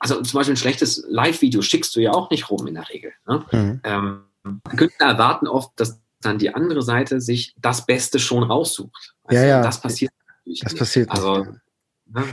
[0.00, 3.12] also zum Beispiel ein schlechtes Live-Video schickst du ja auch nicht rum in der Regel.
[3.26, 3.44] Ne?
[3.52, 3.80] Mhm.
[3.84, 4.22] Ähm,
[4.76, 9.14] Künstler erwarten oft, dass dann die andere Seite sich das Beste schon raussucht.
[9.24, 9.62] Also, ja, ja.
[9.62, 10.60] Das passiert natürlich.
[10.60, 10.78] Das nicht.
[10.80, 11.60] passiert also, nicht.
[12.06, 12.24] Ne?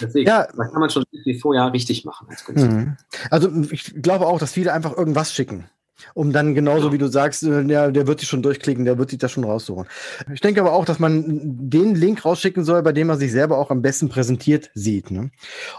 [0.00, 0.46] Deswegen, ja.
[0.46, 2.46] da kann man schon wie vorher richtig machen als.
[2.46, 2.96] Mhm.
[3.30, 5.68] Also ich glaube auch, dass viele einfach irgendwas schicken
[6.14, 6.92] um dann genauso ja.
[6.92, 9.44] wie du sagst, äh, der, der wird sich schon durchklicken, der wird sich das schon
[9.44, 9.86] raussuchen.
[10.32, 13.58] Ich denke aber auch, dass man den Link rausschicken soll, bei dem man sich selber
[13.58, 15.10] auch am besten präsentiert sieht.
[15.10, 15.30] Ne?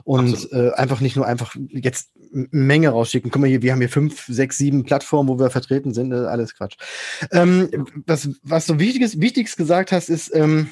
[0.04, 3.32] Und äh, einfach nicht nur einfach jetzt Menge rausschicken.
[3.32, 6.16] Guck mal hier, wir haben hier fünf, sechs, sieben Plattformen, wo wir vertreten sind, äh,
[6.16, 6.78] alles Quatsch.
[7.32, 7.70] Ähm,
[8.06, 10.70] was, was so wichtiges, wichtiges gesagt hast, ist, ähm,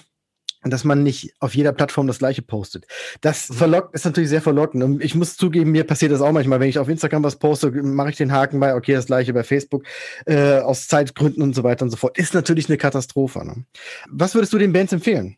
[0.64, 2.86] dass man nicht auf jeder Plattform das gleiche postet.
[3.22, 3.54] Das mhm.
[3.54, 4.84] verlockt, ist natürlich sehr verlockend.
[4.84, 6.60] Und ich muss zugeben, mir passiert das auch manchmal.
[6.60, 9.44] Wenn ich auf Instagram was poste, mache ich den Haken bei, okay, das gleiche bei
[9.44, 9.84] Facebook,
[10.26, 12.18] äh, aus Zeitgründen und so weiter und so fort.
[12.18, 13.46] Ist natürlich eine Katastrophe.
[13.46, 13.66] Ne?
[14.10, 15.38] Was würdest du den Bands empfehlen?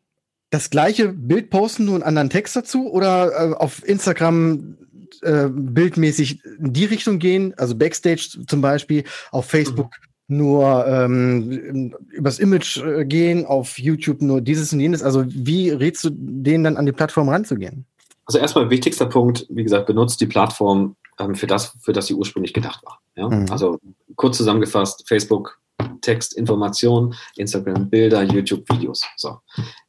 [0.50, 4.78] Das gleiche Bild posten, nur einen anderen Text dazu oder äh, auf Instagram
[5.22, 11.94] äh, bildmäßig in die Richtung gehen, also Backstage zum Beispiel, auf Facebook mhm nur ähm,
[12.10, 15.04] übers Image äh, gehen, auf YouTube nur dieses und jenes.
[15.04, 17.86] Also wie rätst du denen dann an die Plattform ranzugehen?
[18.26, 22.14] Also erstmal wichtigster Punkt, wie gesagt, benutzt die Plattform ähm, für das, für das sie
[22.14, 23.00] ursprünglich gedacht war.
[23.16, 23.30] Ja?
[23.30, 23.52] Mhm.
[23.52, 23.80] Also
[24.16, 25.60] kurz zusammengefasst, Facebook,
[26.02, 29.04] Text, Information, Instagram, Bilder, YouTube, Videos.
[29.18, 29.40] So.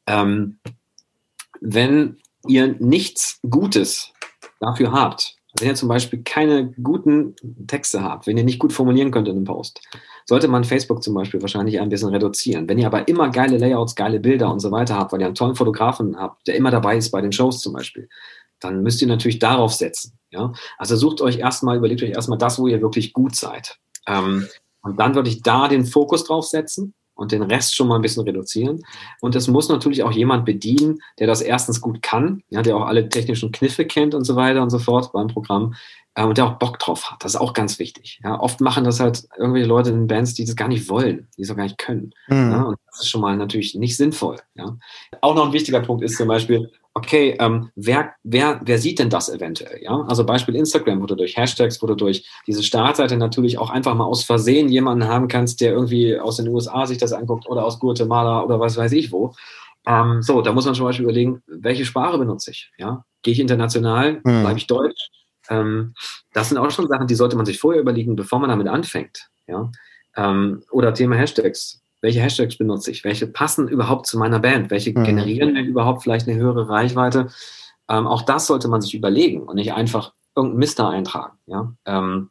[0.07, 0.59] Ähm,
[1.61, 2.17] wenn
[2.49, 4.13] ihr nichts Gutes
[4.61, 9.11] dafür habt, wenn ihr zum Beispiel keine guten Texte habt, wenn ihr nicht gut formulieren
[9.11, 9.81] könnt in einem Post,
[10.27, 12.69] sollte man Facebook zum Beispiel wahrscheinlich ein bisschen reduzieren.
[12.69, 15.35] Wenn ihr aber immer geile Layouts, geile Bilder und so weiter habt, weil ihr einen
[15.35, 18.09] tollen Fotografen habt, der immer dabei ist bei den Shows zum Beispiel,
[18.61, 20.19] dann müsst ihr natürlich darauf setzen.
[20.31, 20.53] Ja?
[20.79, 23.79] Also sucht euch erstmal, überlegt euch erstmal das, wo ihr wirklich gut seid.
[24.07, 24.49] Ähm,
[24.83, 28.03] und dann würde ich da den Fokus drauf setzen und den Rest schon mal ein
[28.03, 28.83] bisschen reduzieren.
[29.21, 32.87] Und es muss natürlich auch jemand bedienen, der das erstens gut kann, ja, der auch
[32.87, 35.75] alle technischen Kniffe kennt und so weiter und so fort beim Programm
[36.15, 37.25] äh, und der auch Bock drauf hat.
[37.25, 38.21] Das ist auch ganz wichtig.
[38.23, 41.43] Ja, oft machen das halt irgendwelche Leute in Bands, die das gar nicht wollen, die
[41.43, 42.13] es auch gar nicht können.
[42.29, 42.51] Mhm.
[42.51, 44.37] Ja, und das ist schon mal natürlich nicht sinnvoll.
[44.55, 44.77] Ja.
[45.21, 49.11] Auch noch ein wichtiger Punkt ist zum Beispiel, okay, ähm, wer, wer, wer sieht denn
[49.11, 49.83] das eventuell?
[49.83, 50.05] Ja?
[50.09, 53.95] Also Beispiel Instagram, wo du durch Hashtags, wo du durch diese Startseite natürlich auch einfach
[53.95, 57.65] mal aus Versehen jemanden haben kannst, der irgendwie aus den USA sich das anguckt oder
[57.65, 59.35] aus Guatemala oder was weiß ich wo.
[59.87, 62.71] Ähm, so, da muss man zum Beispiel überlegen, welche Sprache benutze ich?
[62.79, 63.05] Ja?
[63.23, 64.21] Gehe ich international?
[64.25, 64.43] Mhm.
[64.43, 65.11] Bleibe ich deutsch?
[65.49, 65.95] Ähm,
[66.33, 69.29] das sind auch schon Sachen, die sollte man sich vorher überlegen, bevor man damit anfängt.
[69.47, 69.71] Ja?
[70.17, 74.91] Ähm, oder Thema Hashtags welche Hashtags benutze ich, welche passen überhaupt zu meiner Band, welche
[74.91, 75.05] mhm.
[75.05, 77.29] generieren mir überhaupt vielleicht eine höhere Reichweite.
[77.89, 81.39] Ähm, auch das sollte man sich überlegen und nicht einfach irgendeinen Mister eintragen.
[81.47, 81.73] Ja?
[81.87, 82.31] Ähm,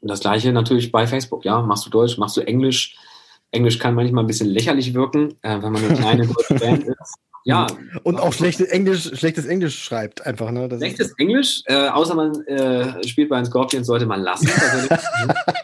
[0.00, 1.44] und das gleiche natürlich bei Facebook.
[1.44, 1.60] Ja?
[1.62, 2.96] Machst du Deutsch, machst du Englisch?
[3.50, 7.18] Englisch kann manchmal ein bisschen lächerlich wirken, äh, wenn man eine kleine deutsche Band ist.
[7.44, 7.66] Ja.
[8.04, 10.68] Und auch schlechtes Englisch, schlechtes Englisch schreibt einfach, ne?
[10.68, 14.48] Das schlechtes Englisch, äh, außer man äh, spielt bei den Scorpions, sollte man lassen.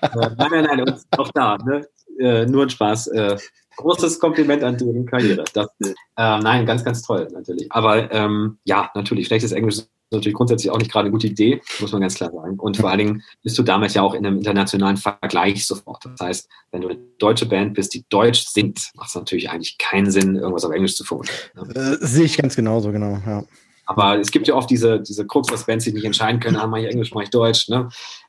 [0.01, 1.87] Äh, nein, nein, nein, auch da, ne?
[2.19, 3.09] Äh, nur ein Spaß.
[3.09, 3.37] Äh,
[3.77, 5.45] großes Kompliment an deren Karriere.
[5.55, 7.71] Das, äh, nein, ganz, ganz toll natürlich.
[7.71, 11.61] Aber ähm, ja, natürlich, schlechtes Englisch ist natürlich grundsätzlich auch nicht gerade eine gute Idee,
[11.81, 12.59] muss man ganz klar sagen.
[12.59, 16.05] Und vor allen Dingen bist du damals ja auch in einem internationalen Vergleich sofort.
[16.05, 19.79] Das heißt, wenn du eine deutsche Band bist, die Deutsch singt, macht es natürlich eigentlich
[19.79, 21.37] keinen Sinn, irgendwas auf Englisch zu formulieren.
[21.55, 21.75] Ne?
[21.75, 23.45] Äh, sehe ich ganz genauso, genau, ja.
[23.87, 26.67] Aber es gibt ja oft diese, diese Krux, dass Bands sich nicht entscheiden können, ah,
[26.67, 27.69] mache ich Englisch, mache ich Deutsch.
[27.71, 27.89] Ne?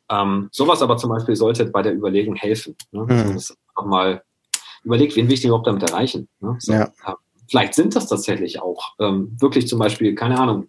[0.09, 2.75] Ähm, sowas aber zum Beispiel sollte bei der Überlegung helfen.
[2.91, 3.03] Ne?
[3.03, 3.31] Mhm.
[3.33, 3.53] Also
[3.85, 4.23] mal
[4.83, 6.27] überlegt, wen will ich denn überhaupt damit erreichen?
[6.39, 6.55] Ne?
[6.59, 6.85] So, ja.
[7.05, 7.13] äh,
[7.47, 10.67] vielleicht sind das tatsächlich auch ähm, wirklich zum Beispiel, keine Ahnung,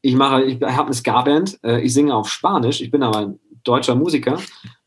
[0.00, 3.40] ich mache, ich habe eine Ska-Band, äh, ich singe auf Spanisch, ich bin aber ein
[3.64, 4.38] deutscher Musiker.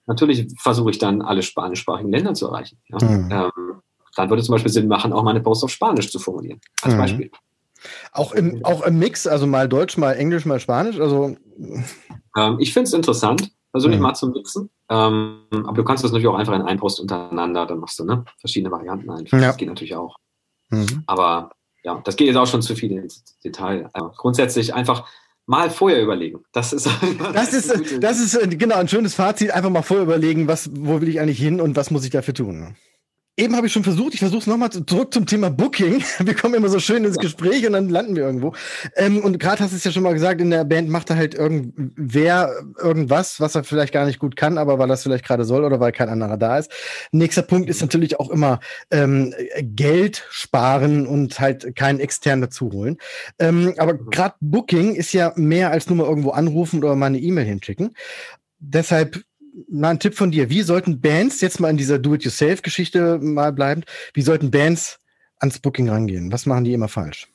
[0.05, 2.77] Natürlich versuche ich dann alle spanischsprachigen Länder zu erreichen.
[2.87, 3.05] Ja?
[3.05, 3.31] Mhm.
[3.31, 3.81] Ähm,
[4.15, 6.93] dann würde es zum Beispiel Sinn machen, auch meine Post auf Spanisch zu formulieren, als
[6.93, 6.97] mhm.
[6.97, 7.31] Beispiel.
[8.11, 10.99] Auch im, auch im Mix, also mal Deutsch, mal Englisch, mal Spanisch.
[10.99, 11.35] Also
[12.37, 14.03] ähm, ich finde es interessant persönlich mhm.
[14.03, 14.69] mal zum Mixen.
[14.89, 18.05] Ähm, aber du kannst das natürlich auch einfach in einen Post untereinander, dann machst du
[18.05, 19.39] ne, verschiedene Varianten einfach.
[19.39, 19.47] Ja.
[19.47, 20.15] Das geht natürlich auch.
[20.69, 21.03] Mhm.
[21.07, 21.51] Aber
[21.83, 23.89] ja, das geht jetzt auch schon zu viel ins Detail.
[23.93, 25.07] Aber grundsätzlich einfach
[25.45, 26.43] mal vorher überlegen.
[26.51, 26.89] Das ist,
[27.33, 29.51] das ist, das ist genau ein schönes Fazit.
[29.51, 32.33] Einfach mal vorher überlegen, was, wo will ich eigentlich hin und was muss ich dafür
[32.33, 32.75] tun.
[33.37, 36.03] Eben habe ich schon versucht, ich versuche es nochmal zurück zum Thema Booking.
[36.19, 38.53] Wir kommen immer so schön ins Gespräch und dann landen wir irgendwo.
[38.97, 41.15] Ähm, und gerade hast du es ja schon mal gesagt, in der Band macht er
[41.15, 45.25] halt irgendwer irgendwas, was er vielleicht gar nicht gut kann, aber weil er es vielleicht
[45.25, 46.71] gerade soll oder weil kein anderer da ist.
[47.13, 48.59] Nächster Punkt ist natürlich auch immer
[48.91, 52.97] ähm, Geld sparen und halt keinen externen dazu holen.
[53.39, 57.19] Ähm, aber gerade Booking ist ja mehr als nur mal irgendwo anrufen oder mal eine
[57.19, 57.95] E-Mail hinschicken.
[58.59, 59.23] Deshalb
[59.69, 60.49] mal ein Tipp von dir.
[60.49, 64.99] Wie sollten Bands, jetzt mal in dieser Do-it-yourself-Geschichte mal bleiben, wie sollten Bands
[65.39, 66.31] ans Booking rangehen?
[66.31, 67.27] Was machen die immer falsch?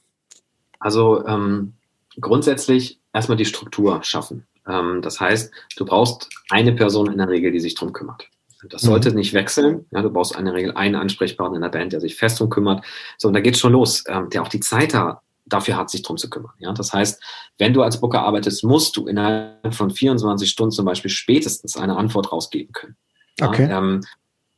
[0.79, 1.75] Also ähm,
[2.21, 4.47] grundsätzlich erstmal die Struktur schaffen.
[4.67, 8.29] Ähm, das heißt, du brauchst eine Person in der Regel, die sich drum kümmert.
[8.71, 9.17] Das sollte mhm.
[9.17, 9.87] nicht wechseln.
[9.91, 12.51] Ja, du brauchst in der Regel einen Ansprechpartner in der Band, der sich fest drum
[12.51, 12.85] kümmert.
[13.19, 16.03] So, und da geht's schon los, ähm, der auch die Zeit da dafür hat, sich
[16.03, 16.53] drum zu kümmern.
[16.59, 16.73] Ja?
[16.73, 17.23] Das heißt,
[17.59, 21.97] wenn du als Booker arbeitest, musst du innerhalb von 24 Stunden zum Beispiel spätestens eine
[21.97, 22.97] Antwort rausgeben können.
[23.39, 23.49] Ja?
[23.49, 23.69] Okay.
[23.71, 24.03] Ähm,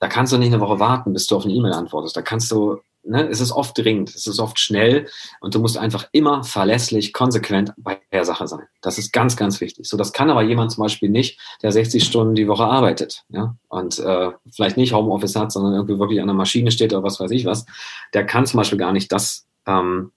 [0.01, 2.17] da kannst du nicht eine Woche warten, bis du auf eine E-Mail antwortest.
[2.17, 5.09] Da kannst du, ne, es ist oft dringend, es ist oft schnell
[5.41, 8.67] und du musst einfach immer verlässlich, konsequent bei der Sache sein.
[8.81, 9.89] Das ist ganz, ganz wichtig.
[9.89, 13.57] So, das kann aber jemand zum Beispiel nicht, der 60 Stunden die Woche arbeitet, ja,
[13.69, 17.19] und äh, vielleicht nicht Homeoffice hat, sondern irgendwie wirklich an der Maschine steht oder was
[17.19, 17.67] weiß ich was.
[18.15, 20.13] Der kann zum Beispiel gar nicht das ähm,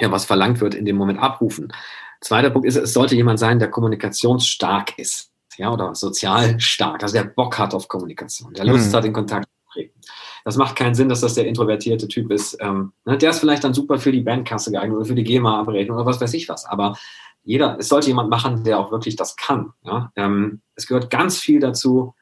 [0.00, 1.72] ja, was verlangt wird, in dem Moment abrufen.
[2.20, 7.14] Zweiter Punkt ist, es sollte jemand sein, der kommunikationsstark ist, ja, oder sozial stark, also
[7.14, 8.96] der Bock hat auf Kommunikation, der Lust mhm.
[8.96, 10.00] hat, in Kontakt zu treten.
[10.44, 12.56] Das macht keinen Sinn, dass das der introvertierte Typ ist.
[12.60, 15.96] Ähm, ne, der ist vielleicht dann super für die Bandkasse geeignet oder für die GEMA-Abrechnung
[15.96, 16.64] oder was weiß ich was.
[16.64, 16.96] Aber
[17.42, 19.72] jeder, es sollte jemand machen, der auch wirklich das kann.
[19.84, 20.12] Ja?
[20.16, 22.14] Ähm, es gehört ganz viel dazu,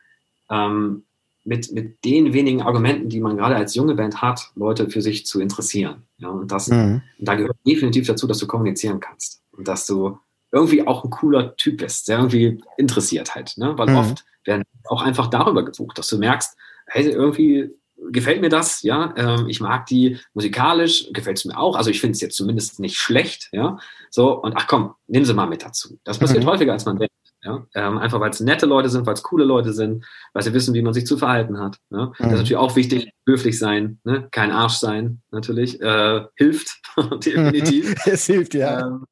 [0.50, 1.04] ähm,
[1.48, 5.24] mit, mit den wenigen Argumenten, die man gerade als junge Band hat, Leute für sich
[5.24, 6.02] zu interessieren.
[6.18, 7.00] Ja, und das, mhm.
[7.18, 10.18] da gehört definitiv dazu, dass du kommunizieren kannst und dass du
[10.52, 13.76] irgendwie auch ein cooler Typ bist, der irgendwie interessiert halt, ne?
[13.78, 13.96] Weil mhm.
[13.96, 16.54] oft werden auch einfach darüber gebucht, dass du merkst,
[16.86, 17.70] hey, irgendwie
[18.10, 22.00] gefällt mir das, ja, ähm, ich mag die musikalisch, gefällt es mir auch, also ich
[22.00, 23.78] finde es jetzt zumindest nicht schlecht, ja,
[24.10, 25.98] so, und ach komm, nimm sie mal mit dazu.
[26.04, 26.48] Das passiert mhm.
[26.48, 27.14] häufiger, als man denkt.
[27.42, 27.66] Ja?
[27.74, 30.74] Ähm, einfach weil es nette Leute sind, weil es coole Leute sind, weil sie wissen,
[30.74, 31.78] wie man sich zu verhalten hat.
[31.90, 32.06] Ne?
[32.06, 32.12] Mhm.
[32.18, 34.28] Das ist natürlich auch wichtig, höflich sein, ne?
[34.30, 35.80] kein Arsch sein, natürlich.
[35.80, 36.80] Äh, hilft,
[37.24, 37.94] definitiv.
[38.06, 38.86] es hilft, ja.
[38.86, 39.04] Ähm,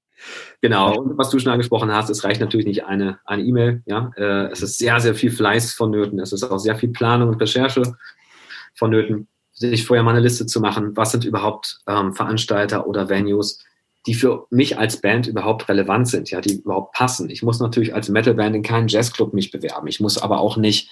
[0.60, 3.82] genau, und was du schon angesprochen hast, es reicht natürlich nicht eine eine E-Mail.
[3.86, 4.10] Ja?
[4.16, 6.18] Äh, es ist sehr, sehr viel Fleiß vonnöten.
[6.18, 7.96] Es ist auch sehr viel Planung und Recherche
[8.74, 13.64] vonnöten, sich vorher mal eine Liste zu machen, was sind überhaupt ähm, Veranstalter oder Venues,
[14.06, 17.28] die für mich als Band überhaupt relevant sind, ja, die überhaupt passen.
[17.30, 19.88] Ich muss natürlich als Metalband in keinen Jazzclub mich bewerben.
[19.88, 20.90] Ich muss aber auch nicht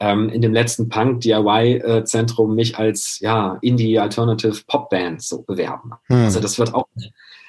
[0.00, 5.92] ähm, in dem letzten Punk-DIY-Zentrum mich als ja, Indie-Alternative Pop-Band so bewerben.
[6.06, 6.24] Hm.
[6.24, 6.86] Also das wird auch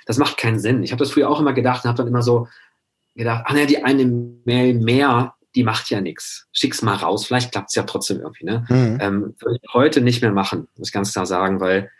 [0.08, 0.84] das macht keinen Sinn.
[0.84, 2.48] Ich habe das früher auch immer gedacht und habe dann immer so
[3.16, 4.06] gedacht, ach ne, die eine
[4.46, 6.48] Mail mehr, die macht ja nichts.
[6.54, 8.46] Schick's mal raus, vielleicht klappt es ja trotzdem irgendwie.
[8.46, 8.66] Ne?
[8.70, 8.98] Mhm.
[9.02, 11.92] Ähm, würde ich heute nicht mehr machen, muss ich ganz klar sagen, weil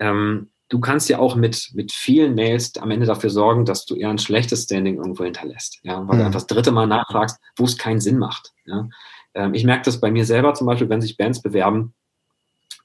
[0.00, 3.94] ähm, du kannst ja auch mit, mit vielen Mails am Ende dafür sorgen, dass du
[3.94, 5.80] eher ein schlechtes Standing irgendwo hinterlässt.
[5.82, 5.98] Ja?
[6.06, 6.20] Weil mhm.
[6.20, 8.52] du einfach das dritte Mal nachfragst, wo es keinen Sinn macht.
[8.66, 8.88] Ja?
[9.34, 11.94] Ähm, ich merke das bei mir selber zum Beispiel, wenn sich Bands bewerben,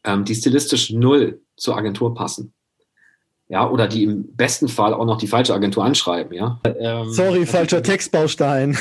[0.03, 2.53] ähm, die stilistisch null zur Agentur passen
[3.51, 6.61] ja, oder die im besten Fall auch noch die falsche Agentur anschreiben, ja.
[6.63, 8.77] Ähm, Sorry, falscher Textbaustein.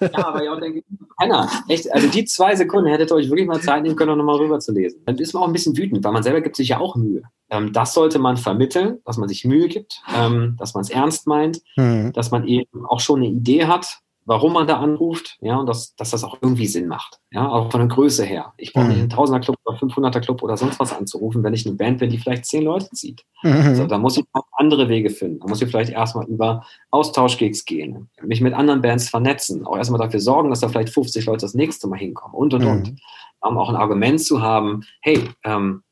[0.00, 0.82] ja, aber ja, denke,
[1.20, 1.50] keiner.
[1.68, 4.36] Echt, also die zwei Sekunden hättet ihr euch wirklich mal Zeit nehmen können, um nochmal
[4.36, 5.02] rüber zu lesen.
[5.04, 7.24] Dann ist man auch ein bisschen wütend, weil man selber gibt sich ja auch Mühe.
[7.50, 11.26] Ähm, das sollte man vermitteln, dass man sich Mühe gibt, ähm, dass man es ernst
[11.26, 12.14] meint, mhm.
[12.14, 15.94] dass man eben auch schon eine Idee hat, warum man da anruft, ja, und dass,
[15.94, 18.52] dass das auch irgendwie Sinn macht, ja, auch von der Größe her.
[18.56, 19.02] Ich brauche nicht mhm.
[19.02, 22.10] einen Tausender Club oder 500er Club oder sonst was anzurufen, wenn ich eine Band bin,
[22.10, 23.24] die vielleicht zehn Leute zieht.
[23.42, 23.76] Mhm.
[23.76, 25.38] So, da muss ich auch andere Wege finden.
[25.38, 30.00] Da muss ich vielleicht erstmal über Austauschgigs gehen, mich mit anderen Bands vernetzen, auch erstmal
[30.00, 32.70] dafür sorgen, dass da vielleicht 50 Leute das nächste Mal hinkommen und und mhm.
[32.70, 32.96] und.
[33.40, 35.84] Um auch ein Argument zu haben, hey, ähm,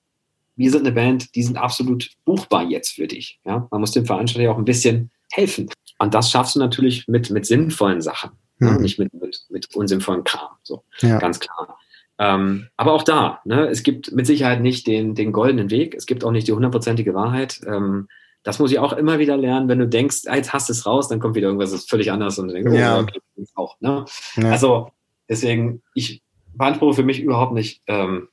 [0.57, 3.39] wir sind eine Band, die sind absolut buchbar jetzt für dich.
[3.45, 3.69] Ja?
[3.71, 5.69] Man muss dem Veranstalter ja auch ein bisschen helfen.
[5.99, 8.71] Und das schaffst du natürlich mit, mit sinnvollen Sachen, ne?
[8.71, 8.77] mhm.
[8.77, 8.83] ne?
[8.83, 10.51] nicht mit, mit, mit unsinnvollen Kram.
[10.63, 11.19] So, ja.
[11.19, 11.79] ganz klar.
[12.19, 16.07] Ähm, aber auch da, ne, es gibt mit Sicherheit nicht den, den goldenen Weg, es
[16.07, 17.61] gibt auch nicht die hundertprozentige Wahrheit.
[17.67, 18.09] Ähm,
[18.45, 20.87] das muss ich auch immer wieder lernen, wenn du denkst, ah, jetzt hast du es
[20.87, 23.01] raus, dann kommt wieder irgendwas das völlig anders und du denkst, oh, ja.
[23.01, 23.19] okay,
[23.55, 23.81] auch.
[23.81, 24.05] Ne?
[24.37, 24.51] Ja.
[24.51, 24.91] Also
[25.29, 26.23] deswegen, ich
[26.53, 28.29] beanspruche für mich überhaupt nicht, ähm,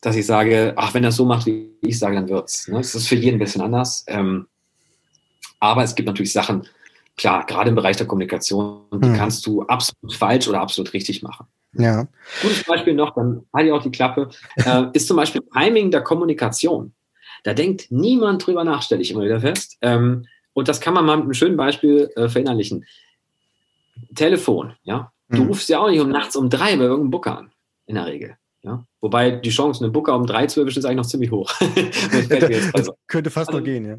[0.00, 2.68] dass ich sage, ach, wenn er so macht, wie ich sage, dann wird's.
[2.68, 2.76] Ne?
[2.76, 4.04] Das ist für jeden ein bisschen anders.
[4.06, 4.46] Ähm,
[5.60, 6.66] aber es gibt natürlich Sachen,
[7.16, 9.14] klar, gerade im Bereich der Kommunikation, die hm.
[9.16, 11.46] kannst du absolut falsch oder absolut richtig machen.
[11.74, 12.08] Ja.
[12.42, 16.02] Gutes Beispiel noch, dann halte ich auch die Klappe, äh, ist zum Beispiel Timing der
[16.02, 16.92] Kommunikation.
[17.44, 19.76] Da denkt niemand drüber nach, stelle ich immer wieder fest.
[19.82, 22.84] Ähm, und das kann man mal mit einem schönen Beispiel äh, verinnerlichen.
[24.14, 25.12] Telefon, ja.
[25.28, 25.48] Du hm.
[25.48, 27.50] rufst ja auch nicht um nachts um drei bei irgendeinem Booker an,
[27.86, 28.36] in der Regel.
[28.62, 28.84] Ja?
[29.00, 31.52] Wobei die Chance, einen Booker um drei zu erwischen, ist eigentlich noch ziemlich hoch.
[32.72, 33.98] also, könnte fast also, noch gehen, ja.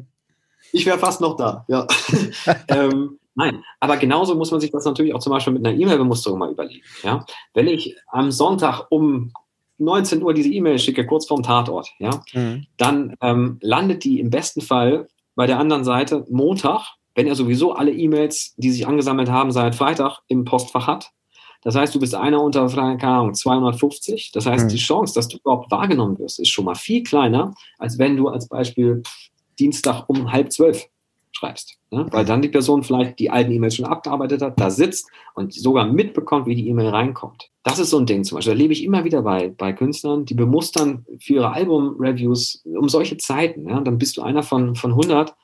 [0.72, 1.86] Ich wäre fast noch da, ja.
[2.68, 6.38] ähm, nein, aber genauso muss man sich das natürlich auch zum Beispiel mit einer E-Mail-Bemusterung
[6.38, 6.84] mal überlegen.
[7.02, 7.24] Ja?
[7.54, 9.32] Wenn ich am Sonntag um
[9.78, 12.66] 19 Uhr diese E-Mail schicke, kurz vorm Tatort, ja, mhm.
[12.76, 17.72] dann ähm, landet die im besten Fall bei der anderen Seite Montag, wenn er sowieso
[17.72, 21.10] alle E-Mails, die sich angesammelt haben, seit Freitag im Postfach hat.
[21.62, 24.32] Das heißt, du bist einer unter, keine Ahnung, 250.
[24.32, 24.68] Das heißt, mhm.
[24.68, 28.28] die Chance, dass du überhaupt wahrgenommen wirst, ist schon mal viel kleiner, als wenn du
[28.28, 29.02] als Beispiel
[29.60, 30.88] Dienstag um halb zwölf
[31.32, 31.76] schreibst.
[31.90, 32.06] Ne?
[32.10, 35.86] Weil dann die Person vielleicht die alten E-Mails schon abgearbeitet hat, da sitzt und sogar
[35.86, 37.50] mitbekommt, wie die E-Mail reinkommt.
[37.62, 38.54] Das ist so ein Ding zum Beispiel.
[38.54, 43.16] Da lebe ich immer wieder bei, bei Künstlern, die bemustern für ihre Album-Reviews um solche
[43.16, 43.68] Zeiten.
[43.68, 43.80] Ja?
[43.80, 45.34] Dann bist du einer von, von 100,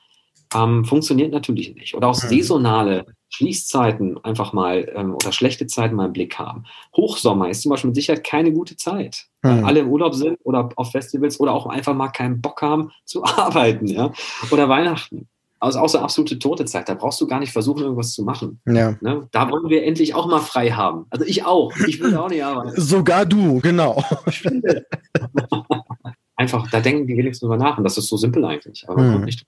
[0.55, 1.95] ähm, funktioniert natürlich nicht.
[1.95, 2.27] Oder auch mhm.
[2.27, 6.63] saisonale Schließzeiten einfach mal ähm, oder schlechte Zeiten mal im Blick haben.
[6.95, 9.25] Hochsommer ist zum Beispiel mit Sicherheit keine gute Zeit.
[9.43, 9.65] Mhm.
[9.65, 13.23] Alle im Urlaub sind oder auf Festivals oder auch einfach mal keinen Bock haben zu
[13.25, 13.87] arbeiten.
[13.87, 14.11] Ja?
[14.51, 15.27] Oder Weihnachten.
[15.59, 16.87] Also außer absolute tote Zeit.
[16.87, 18.61] Da brauchst du gar nicht versuchen, irgendwas zu machen.
[18.65, 18.95] Ja.
[19.01, 19.27] Ne?
[19.31, 21.07] Da wollen wir endlich auch mal frei haben.
[21.09, 21.75] Also ich auch.
[21.87, 22.73] Ich will auch nicht arbeiten.
[22.81, 24.03] Sogar du, genau.
[26.35, 27.79] Einfach, da denken die wenigstens drüber nach.
[27.79, 28.87] Und das ist so simpel eigentlich.
[28.87, 29.45] Aber man kommt nicht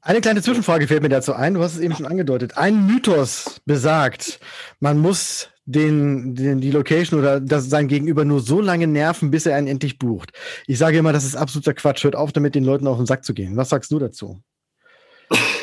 [0.00, 1.54] eine kleine Zwischenfrage fällt mir dazu ein.
[1.54, 2.56] Du hast es eben schon angedeutet.
[2.56, 4.40] Ein Mythos besagt,
[4.80, 9.46] man muss den, den, die Location oder das sein Gegenüber nur so lange nerven, bis
[9.46, 10.32] er einen endlich bucht.
[10.66, 12.04] Ich sage immer, das ist absoluter Quatsch.
[12.04, 13.56] Hört auf damit, den Leuten auf den Sack zu gehen.
[13.56, 14.40] Was sagst du dazu?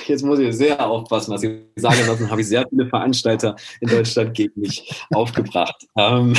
[0.07, 3.89] Jetzt muss ich sehr aufpassen, was ich sage, sonst habe ich sehr viele Veranstalter in
[3.89, 5.87] Deutschland gegen mich aufgebracht.
[5.97, 6.33] Ähm,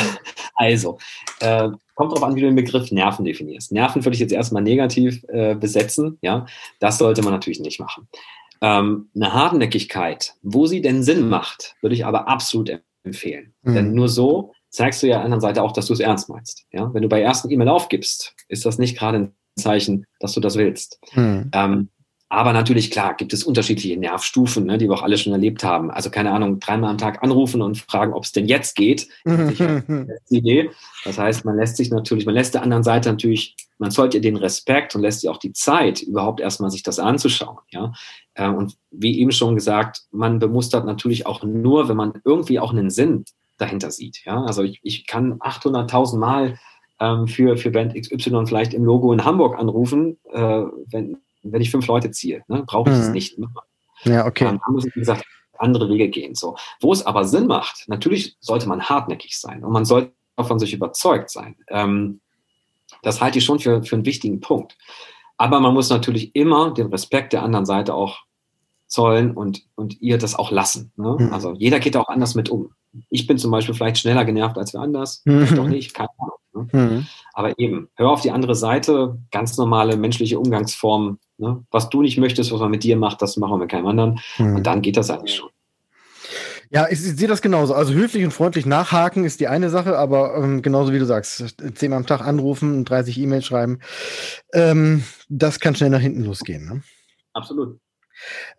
[0.56, 0.98] also,
[1.40, 3.72] äh, kommt darauf an, wie du den Begriff Nerven definierst.
[3.72, 6.18] Nerven würde ich jetzt erstmal negativ äh, besetzen.
[6.22, 6.46] Ja,
[6.80, 8.08] das sollte man natürlich nicht machen.
[8.60, 13.54] Ähm, eine Hartnäckigkeit, wo sie denn Sinn macht, würde ich aber absolut empfehlen.
[13.62, 13.74] Mhm.
[13.74, 16.28] Denn nur so zeigst du ja an der anderen Seite auch, dass du es ernst
[16.28, 16.64] meinst.
[16.72, 20.40] Ja, wenn du bei ersten E-Mail aufgibst, ist das nicht gerade ein Zeichen, dass du
[20.40, 20.98] das willst.
[21.14, 21.50] Mhm.
[21.52, 21.88] Ähm,
[22.32, 25.90] aber natürlich, klar, gibt es unterschiedliche Nervstufen, ne, die wir auch alle schon erlebt haben.
[25.90, 29.06] Also keine Ahnung, dreimal am Tag anrufen und fragen, ob es denn jetzt geht.
[31.04, 34.22] Das heißt, man lässt sich natürlich, man lässt der anderen Seite natürlich, man zollt ihr
[34.22, 37.58] den Respekt und lässt ihr auch die Zeit, überhaupt erstmal sich das anzuschauen.
[37.68, 37.92] Ja?
[38.32, 42.72] Äh, und wie eben schon gesagt, man bemustert natürlich auch nur, wenn man irgendwie auch
[42.72, 43.26] einen Sinn
[43.58, 44.24] dahinter sieht.
[44.24, 44.42] Ja?
[44.44, 46.58] Also ich, ich kann 800.000 Mal
[46.98, 51.70] ähm, für, für Band XY vielleicht im Logo in Hamburg anrufen, äh, wenn wenn ich
[51.70, 53.12] fünf Leute ziehe, ne, brauche ich es mhm.
[53.12, 53.38] nicht.
[54.04, 54.44] Ja, okay.
[54.44, 55.24] Dann muss ich, wie gesagt,
[55.58, 56.34] andere Wege gehen.
[56.34, 56.56] So.
[56.80, 60.72] Wo es aber Sinn macht, natürlich sollte man hartnäckig sein und man sollte von sich
[60.72, 61.56] überzeugt sein.
[61.68, 62.20] Ähm,
[63.02, 64.76] das halte ich schon für, für einen wichtigen Punkt.
[65.36, 68.20] Aber man muss natürlich immer den Respekt der anderen Seite auch
[68.86, 70.92] zollen und, und ihr das auch lassen.
[70.96, 71.16] Ne?
[71.18, 71.32] Mhm.
[71.32, 72.70] Also jeder geht auch anders mit um.
[73.08, 75.46] Ich bin zum Beispiel vielleicht schneller genervt als wer anders, mhm.
[75.46, 76.68] vielleicht auch nicht, keine Ahnung.
[76.70, 76.80] Ne?
[76.80, 77.06] Mhm.
[77.32, 81.18] Aber eben, hör auf die andere Seite, ganz normale menschliche Umgangsformen.
[81.42, 81.64] Ne?
[81.70, 84.20] Was du nicht möchtest, was man mit dir macht, das machen wir mit keinem anderen.
[84.38, 84.56] Mhm.
[84.56, 85.50] Und dann geht das eigentlich schon.
[86.70, 87.74] Ja, ich, ich sehe das genauso.
[87.74, 91.54] Also höflich und freundlich nachhaken ist die eine Sache, aber ähm, genauso wie du sagst,
[91.74, 93.80] zehnmal am Tag anrufen und 30 E-Mails schreiben,
[94.54, 96.64] ähm, das kann schnell nach hinten losgehen.
[96.64, 96.82] Ne?
[97.34, 97.78] Absolut.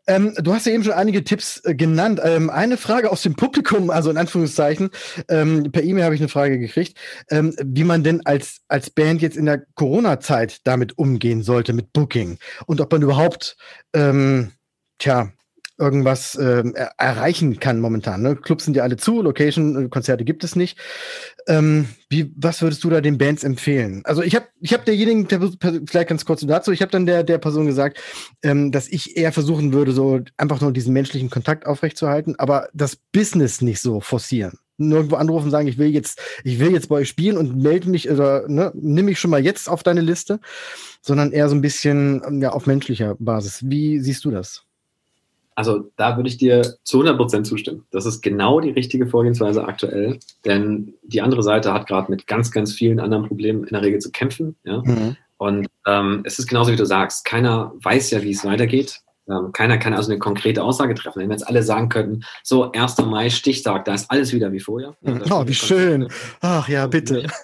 [0.08, 2.20] Ähm, du hast ja eben schon einige Tipps äh, genannt.
[2.24, 4.90] Ähm, eine Frage aus dem Publikum, also in Anführungszeichen,
[5.30, 6.98] ähm, per E-Mail habe ich eine Frage gekriegt,
[7.30, 11.94] ähm, wie man denn als, als Band jetzt in der Corona-Zeit damit umgehen sollte, mit
[11.94, 12.38] Booking.
[12.66, 13.56] Und ob man überhaupt,
[13.94, 14.52] ähm,
[15.00, 15.32] tja,
[15.84, 16.64] irgendwas äh,
[16.98, 18.22] erreichen kann momentan.
[18.22, 18.36] Ne?
[18.36, 20.78] Clubs sind ja alle zu, Location, äh, Konzerte gibt es nicht.
[21.48, 24.02] Ähm, wie, was würdest du da den Bands empfehlen?
[24.06, 25.42] Also ich habe ich hab derjenigen, der,
[25.86, 28.00] vielleicht ganz kurz dazu, ich habe dann der, der Person gesagt,
[28.42, 32.96] ähm, dass ich eher versuchen würde, so einfach nur diesen menschlichen Kontakt aufrechtzuerhalten, aber das
[32.96, 36.96] Business nicht so forcieren nirgendwo anrufen und sagen, ich will jetzt, ich will jetzt bei
[36.96, 40.40] euch spielen und melde mich oder ne, nimm mich schon mal jetzt auf deine Liste,
[41.02, 43.60] sondern eher so ein bisschen ja, auf menschlicher Basis.
[43.64, 44.66] Wie siehst du das?
[45.56, 47.86] Also da würde ich dir zu 100 Prozent zustimmen.
[47.92, 52.52] Das ist genau die richtige Vorgehensweise aktuell, denn die andere Seite hat gerade mit ganz,
[52.52, 54.56] ganz vielen anderen Problemen in der Regel zu kämpfen.
[54.64, 54.82] Ja?
[54.84, 55.16] Mhm.
[55.38, 57.26] Und ähm, es ist genauso, wie du sagst.
[57.26, 59.02] Keiner weiß ja, wie es weitergeht.
[59.30, 61.22] Ähm, keiner kann also eine konkrete Aussage treffen.
[61.22, 62.98] Wenn wir jetzt alle sagen könnten, so 1.
[63.00, 64.96] Mai, Stichtag, da ist alles wieder wie vorher.
[65.02, 66.08] Ja, oh, wie schön.
[66.42, 67.28] Ach ja, bitte.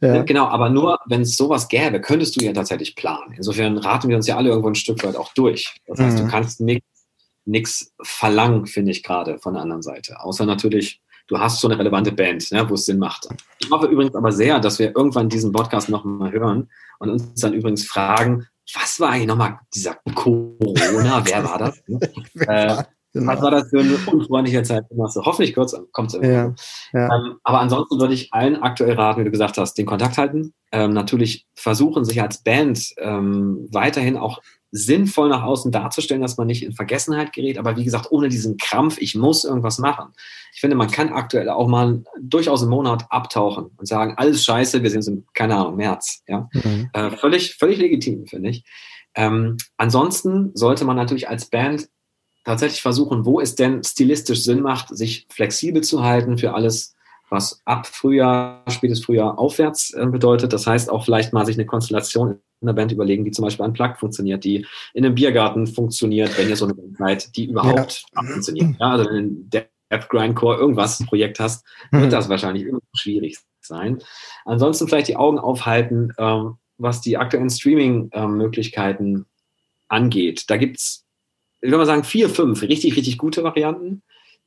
[0.00, 0.22] Ja.
[0.22, 3.34] Genau, aber nur wenn es sowas gäbe, könntest du ja tatsächlich planen.
[3.36, 5.74] Insofern raten wir uns ja alle irgendwo ein Stück weit auch durch.
[5.86, 6.22] Das heißt, mhm.
[6.22, 6.95] du kannst nichts
[7.46, 10.20] nichts verlangen, finde ich gerade von der anderen Seite.
[10.20, 13.28] Außer natürlich, du hast so eine relevante Band, ne, wo es Sinn macht.
[13.58, 16.68] Ich hoffe übrigens aber sehr, dass wir irgendwann diesen Podcast nochmal hören
[16.98, 21.22] und uns dann übrigens fragen, was war eigentlich nochmal dieser Corona?
[21.24, 21.82] Wer war das?
[22.48, 22.82] äh,
[23.16, 23.32] Genau.
[23.32, 24.84] Was war das für eine unfreundliche Zeit?
[24.90, 26.54] Hoffentlich kurz kommt es ja,
[26.92, 27.14] ja.
[27.14, 30.52] ähm, Aber ansonsten würde ich allen aktuell raten, wie du gesagt hast, den Kontakt halten.
[30.70, 34.42] Ähm, natürlich versuchen, sich als Band ähm, weiterhin auch
[34.76, 38.56] sinnvoll nach außen darzustellen, dass man nicht in Vergessenheit gerät, aber wie gesagt, ohne diesen
[38.56, 40.12] Krampf, ich muss irgendwas machen.
[40.54, 44.82] Ich finde, man kann aktuell auch mal durchaus einen Monat abtauchen und sagen, alles scheiße,
[44.82, 46.22] wir sind im, keine Ahnung, März.
[46.28, 46.48] Ja?
[46.52, 46.90] Mhm.
[46.92, 48.64] Äh, völlig, völlig legitim, finde ich.
[49.14, 51.88] Ähm, ansonsten sollte man natürlich als Band
[52.44, 56.94] tatsächlich versuchen, wo es denn stilistisch Sinn macht, sich flexibel zu halten für alles,
[57.28, 60.52] was ab Frühjahr, spätes Frühjahr aufwärts äh, bedeutet.
[60.52, 63.64] Das heißt auch vielleicht mal sich eine Konstellation in der Band überlegen, die zum Beispiel
[63.64, 67.46] an Plug funktioniert, die in einem Biergarten funktioniert, wenn ihr so eine Band seid, die
[67.46, 68.22] überhaupt ja.
[68.22, 68.76] funktioniert.
[68.80, 72.10] Ja, also wenn du Death Grindcore irgendwas Projekt hast, wird mhm.
[72.10, 73.98] das wahrscheinlich schwierig sein.
[74.44, 79.26] Ansonsten vielleicht die Augen aufhalten, ähm, was die aktuellen Streaming-Möglichkeiten ähm,
[79.88, 80.44] angeht.
[80.48, 81.04] Da gibt's,
[81.60, 84.02] ich würde mal sagen, vier, fünf richtig, richtig gute Varianten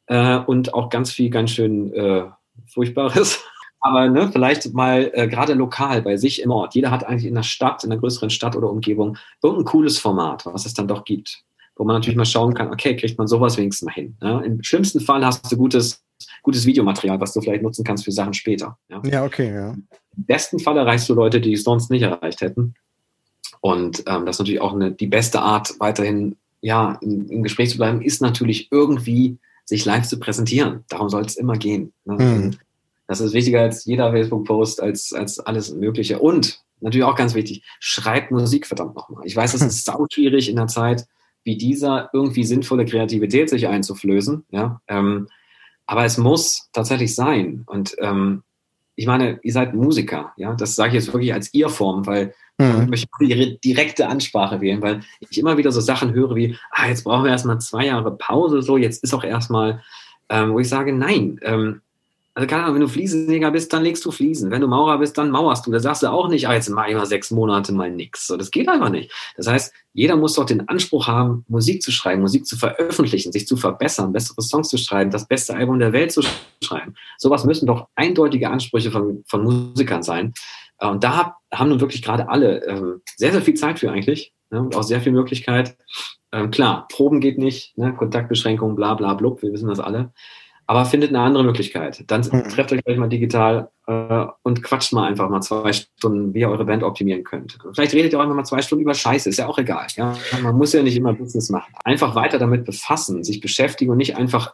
[0.07, 2.25] äh, und auch ganz viel ganz schön äh,
[2.67, 3.43] Furchtbares.
[3.81, 6.75] Aber ne, vielleicht mal äh, gerade lokal bei sich im Ort.
[6.75, 10.45] Jeder hat eigentlich in der Stadt, in einer größeren Stadt oder Umgebung irgendein cooles Format,
[10.45, 11.43] was es dann doch gibt.
[11.75, 14.17] Wo man natürlich mal schauen kann, okay, kriegt man sowas wenigstens mal hin.
[14.21, 14.43] Ne?
[14.45, 16.03] Im schlimmsten Fall hast du gutes,
[16.43, 18.77] gutes Videomaterial, was du vielleicht nutzen kannst für Sachen später.
[18.89, 19.71] Ja, ja okay, ja.
[19.71, 22.73] Im besten Fall erreichst du Leute, die es sonst nicht erreicht hätten.
[23.61, 27.69] Und ähm, das ist natürlich auch eine, die beste Art, weiterhin ja, im, im Gespräch
[27.69, 30.83] zu bleiben, ist natürlich irgendwie sich live zu präsentieren.
[30.89, 31.93] Darum soll es immer gehen.
[32.03, 32.13] Ne?
[32.15, 32.57] Mhm.
[33.09, 36.19] Das ist wichtiger als jeder Facebook-Post, als, als alles Mögliche.
[36.19, 39.25] Und natürlich auch ganz wichtig, schreibt Musik verdammt nochmal.
[39.25, 41.07] Ich weiß, es ist sau schwierig in einer Zeit
[41.43, 44.45] wie dieser irgendwie sinnvolle Kreativität sich einzuflößen.
[44.51, 44.79] Ja?
[44.87, 45.27] Ähm,
[45.87, 47.63] aber es muss tatsächlich sein.
[47.65, 48.43] Und ähm,
[48.95, 52.81] ich meine, ihr seid Musiker, ja, das sage ich jetzt wirklich als Ihr-Form, weil mhm.
[52.83, 56.87] ich möchte ihre direkte Ansprache wählen, weil ich immer wieder so Sachen höre wie, ah,
[56.87, 59.81] jetzt brauchen wir erstmal zwei Jahre Pause, so, jetzt ist auch erstmal,
[60.29, 61.81] ähm, wo ich sage, nein, ähm,
[62.39, 64.49] also keine Ahnung, wenn du Fliesenleger bist, dann legst du Fliesen.
[64.49, 65.71] Wenn du Maurer bist, dann mauerst du.
[65.71, 68.27] Da sagst du auch nicht, ah, jetzt mach ich mal sechs Monate mal nix.
[68.27, 69.11] So, das geht einfach nicht.
[69.35, 73.45] Das heißt, jeder muss doch den Anspruch haben, Musik zu schreiben, Musik zu veröffentlichen, sich
[73.45, 76.21] zu verbessern, bessere Songs zu schreiben, das beste Album der Welt zu
[76.63, 76.93] schreiben.
[77.17, 80.33] Sowas müssen doch eindeutige Ansprüche von, von Musikern sein.
[80.77, 84.61] Und da haben nun wirklich gerade alle ähm, sehr, sehr viel Zeit für eigentlich ne,
[84.61, 85.75] und auch sehr viel Möglichkeit.
[86.31, 90.13] Ähm, klar, Proben geht nicht, ne, Kontaktbeschränkungen, bla bla blub, wir wissen das alle
[90.69, 92.03] aber findet eine andere Möglichkeit.
[92.05, 92.47] Dann mhm.
[92.47, 96.49] trefft euch gleich mal digital äh, und quatscht mal einfach mal zwei Stunden, wie ihr
[96.49, 97.57] eure Band optimieren könnt.
[97.73, 99.87] Vielleicht redet ihr auch einfach mal zwei Stunden über Scheiße, ist ja auch egal.
[99.95, 100.15] Ja?
[100.43, 101.73] Man muss ja nicht immer Business machen.
[101.85, 104.53] Einfach weiter damit befassen, sich beschäftigen und nicht einfach,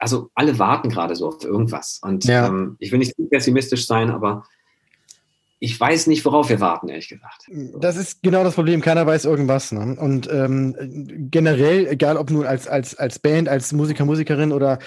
[0.00, 2.00] also alle warten gerade so auf irgendwas.
[2.02, 2.48] Und ja.
[2.48, 4.42] ähm, ich will nicht zu pessimistisch sein, aber
[5.62, 7.46] ich weiß nicht, worauf wir warten, ehrlich gesagt.
[7.78, 8.80] Das ist genau das Problem.
[8.80, 9.70] Keiner weiß irgendwas.
[9.70, 9.96] Ne?
[9.96, 10.74] Und ähm,
[11.30, 14.80] generell, egal ob nun als, als, als Band, als Musiker, Musikerin oder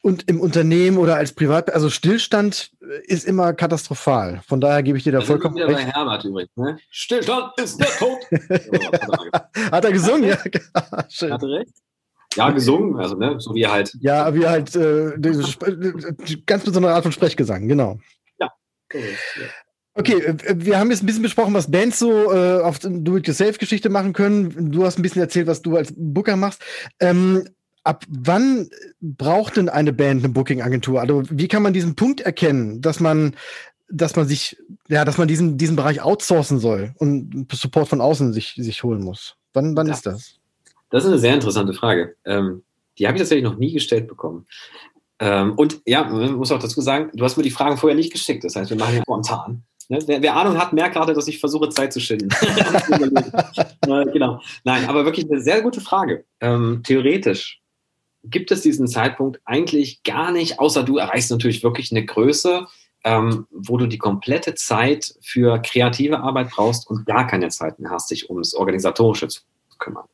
[0.00, 2.70] und im Unternehmen oder als Privat, also Stillstand
[3.02, 4.42] ist immer katastrophal.
[4.46, 5.74] Von daher gebe ich dir da das vollkommen recht.
[5.74, 6.56] Bei Herbert übrigens.
[6.56, 6.78] Ne?
[6.90, 8.18] Stillstand ist der Tod.
[9.72, 10.28] Hat er gesungen?
[10.28, 10.38] ja.
[11.08, 11.32] Schön.
[11.32, 11.72] Hat er recht?
[12.36, 13.92] Ja, gesungen, also ne, so wie er halt.
[14.00, 15.14] Ja, wie halt äh,
[16.46, 17.98] ganz besondere Art von Sprechgesang, genau.
[18.38, 18.52] Ja,
[18.88, 19.18] korrekt.
[19.36, 19.48] Ja.
[19.94, 24.12] Okay, äh, wir haben jetzt ein bisschen besprochen, was Bands so äh, auf Do-it-yourself-Geschichte machen
[24.12, 24.72] können.
[24.72, 26.62] Du hast ein bisschen erzählt, was du als Booker machst.
[27.00, 27.44] Ähm,
[27.84, 28.68] ab wann
[29.00, 31.00] braucht denn eine Band eine Booking-Agentur?
[31.00, 33.34] Also wie kann man diesen Punkt erkennen, dass man,
[33.88, 34.56] dass man sich,
[34.88, 39.02] ja, dass man diesen, diesen Bereich outsourcen soll und Support von außen sich, sich holen
[39.02, 39.36] muss?
[39.52, 39.94] Wann, wann ja.
[39.94, 40.36] ist das?
[40.90, 42.16] Das ist eine sehr interessante Frage.
[42.24, 42.62] Ähm,
[42.98, 44.46] die habe ich tatsächlich noch nie gestellt bekommen.
[45.18, 48.12] Ähm, und ja, man muss auch dazu sagen, du hast mir die Fragen vorher nicht
[48.12, 48.44] geschickt.
[48.44, 49.62] Das heißt, wir machen ja spontan.
[49.92, 49.98] Ne?
[50.06, 52.30] Wer, wer, Ahnung hat, merkt gerade, dass ich versuche, Zeit zu schinden.
[53.86, 54.40] äh, genau.
[54.64, 56.24] Nein, aber wirklich eine sehr gute Frage.
[56.40, 57.60] Ähm, theoretisch
[58.24, 62.66] gibt es diesen Zeitpunkt eigentlich gar nicht, außer du erreichst natürlich wirklich eine Größe,
[63.04, 67.90] ähm, wo du die komplette Zeit für kreative Arbeit brauchst und gar keine Zeit mehr
[67.90, 69.42] hast, dich ums Organisatorische zu
[69.78, 70.06] kümmern.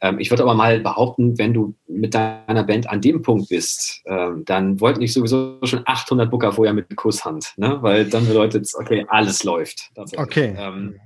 [0.00, 4.02] Ähm, ich würde aber mal behaupten, wenn du mit deiner Band an dem Punkt bist,
[4.06, 7.78] ähm, dann wollten dich sowieso schon 800 Booker vorher mit Kusshand, ne?
[7.80, 9.90] weil dann bedeutet es, okay, alles läuft.
[10.16, 10.54] Okay.
[10.58, 10.96] Ähm,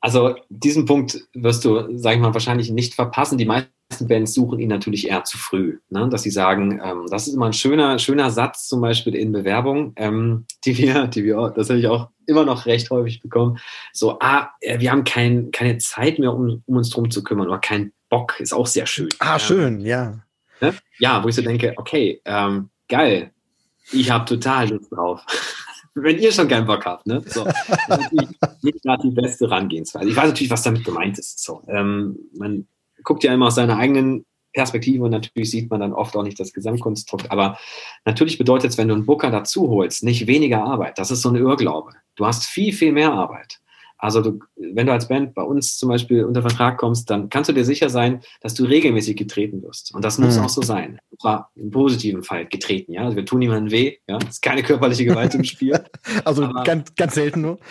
[0.00, 3.36] also diesen Punkt wirst du, sag ich mal, wahrscheinlich nicht verpassen.
[3.36, 6.08] Die meisten Bands suchen ihn natürlich eher zu früh, ne?
[6.08, 9.92] dass sie sagen, ähm, das ist immer ein schöner, schöner Satz zum Beispiel in Bewerbungen,
[9.96, 13.58] ähm, die wir, die wir, das habe ich auch immer noch recht häufig bekommen.
[13.92, 17.58] So, ah, wir haben kein, keine Zeit mehr, um, um uns drum zu kümmern oder
[17.58, 19.08] kein Bock, ist auch sehr schön.
[19.18, 20.20] Ah, schön, ja.
[20.60, 20.74] Ne?
[20.98, 23.32] Ja, wo ich so denke, okay, ähm, geil,
[23.92, 25.24] ich habe total Lust drauf
[25.94, 27.06] wenn ihr schon keinen Bock habt.
[27.06, 27.22] Ne?
[27.26, 28.12] So, das ist
[28.62, 30.08] nicht gerade die beste Herangehensweise.
[30.08, 31.42] Ich weiß natürlich, was damit gemeint ist.
[31.42, 32.66] So, ähm, man
[33.02, 36.40] guckt ja immer aus seiner eigenen Perspektive und natürlich sieht man dann oft auch nicht
[36.40, 37.30] das Gesamtkonstrukt.
[37.30, 37.58] Aber
[38.04, 40.98] natürlich bedeutet es, wenn du einen Booker dazu holst, nicht weniger Arbeit.
[40.98, 41.92] Das ist so ein Irrglaube.
[42.16, 43.60] Du hast viel, viel mehr Arbeit.
[44.00, 47.50] Also du, wenn du als Band bei uns zum Beispiel unter Vertrag kommst, dann kannst
[47.50, 49.94] du dir sicher sein, dass du regelmäßig getreten wirst.
[49.94, 50.44] Und das muss mhm.
[50.44, 50.98] auch so sein.
[51.20, 53.04] Zwar im positiven Fall getreten, ja.
[53.04, 54.18] Also wir tun niemandem weh, ja.
[54.22, 55.84] Es ist keine körperliche Gewalt im Spiel.
[56.24, 57.58] also aber, ganz, ganz selten nur.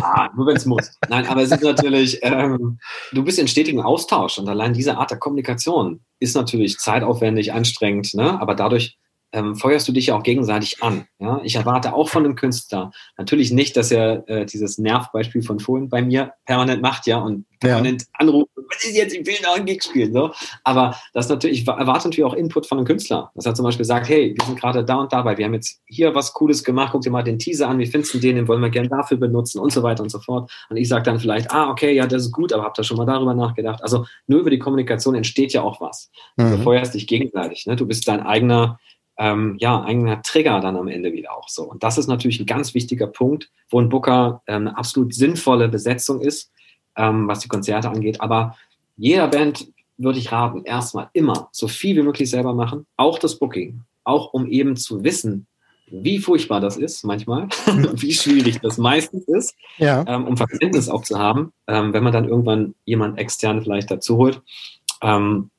[0.00, 0.92] Ah, nur wenn es muss.
[1.08, 2.78] Nein, aber es ist natürlich, ähm,
[3.10, 8.14] du bist in stetigem Austausch und allein diese Art der Kommunikation ist natürlich zeitaufwendig, anstrengend,
[8.14, 8.40] ne?
[8.40, 8.96] aber dadurch
[9.32, 11.06] ähm, feuerst du dich ja auch gegenseitig an.
[11.18, 11.40] Ja?
[11.44, 15.88] Ich erwarte auch von einem Künstler natürlich nicht, dass er äh, dieses Nervbeispiel von vorhin
[15.88, 18.08] bei mir permanent macht, ja, und permanent ja.
[18.14, 20.30] anruft, was ist jetzt, ich will noch einen Gig spielen, so.
[20.64, 23.30] Aber das natürlich, ich erwarte natürlich auch Input von einem Künstler.
[23.34, 25.80] Das hat zum Beispiel gesagt, hey, wir sind gerade da und dabei, wir haben jetzt
[25.86, 28.48] hier was Cooles gemacht, guck dir mal den Teaser an, wie findest du den, den
[28.48, 30.50] wollen wir gerne dafür benutzen und so weiter und so fort.
[30.70, 32.96] Und ich sage dann vielleicht, ah, okay, ja, das ist gut, aber habt ihr schon
[32.96, 33.82] mal darüber nachgedacht?
[33.82, 36.10] Also nur über die Kommunikation entsteht ja auch was.
[36.36, 36.50] Mhm.
[36.50, 37.76] Du feuerst dich gegenseitig, ne?
[37.76, 38.78] Du bist dein eigener
[39.18, 41.64] ähm, ja, eigener Trigger dann am Ende wieder auch so.
[41.64, 45.68] Und das ist natürlich ein ganz wichtiger Punkt, wo ein Booker ähm, eine absolut sinnvolle
[45.68, 46.52] Besetzung ist,
[46.96, 48.20] ähm, was die Konzerte angeht.
[48.20, 48.56] Aber
[48.96, 53.38] jeder Band würde ich raten, erstmal immer so viel wie möglich selber machen, auch das
[53.38, 55.48] Booking, auch um eben zu wissen,
[55.90, 57.48] wie furchtbar das ist manchmal,
[57.94, 60.04] wie schwierig das meistens ist, ja.
[60.06, 64.16] ähm, um Verständnis auch zu haben, ähm, wenn man dann irgendwann jemand extern vielleicht dazu
[64.16, 64.42] holt.
[65.02, 65.50] Ähm,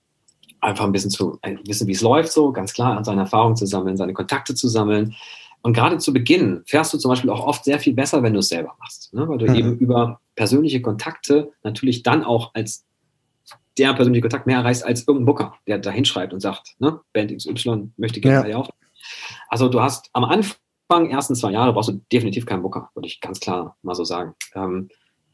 [0.61, 3.97] einfach ein bisschen zu wissen, wie es läuft, so ganz klar, seine Erfahrungen zu sammeln,
[3.97, 5.15] seine Kontakte zu sammeln.
[5.61, 8.39] Und gerade zu Beginn fährst du zum Beispiel auch oft sehr viel besser, wenn du
[8.39, 9.27] es selber machst, ne?
[9.27, 9.55] weil du mhm.
[9.55, 12.85] eben über persönliche Kontakte natürlich dann auch als
[13.77, 17.35] der persönliche Kontakt mehr erreichst als irgendein Booker, der da hinschreibt und sagt, ne, Band
[17.35, 18.57] XY möchte gerne ja.
[18.57, 18.69] auf.
[19.47, 23.21] Also du hast am Anfang, ersten zwei Jahre, brauchst du definitiv keinen Booker, würde ich
[23.21, 24.35] ganz klar mal so sagen.
[24.53, 24.89] Ähm,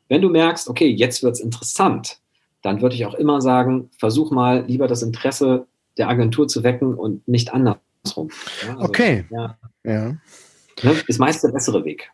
[0.08, 2.20] wenn du merkst, okay, jetzt wird es interessant,
[2.66, 6.96] dann würde ich auch immer sagen, versuch mal lieber das Interesse der Agentur zu wecken
[6.96, 8.30] und nicht andersrum.
[8.66, 9.26] Ja, also, okay.
[9.30, 9.58] Ja.
[9.84, 10.16] ja.
[10.84, 12.10] Ne, ist meist der bessere Weg.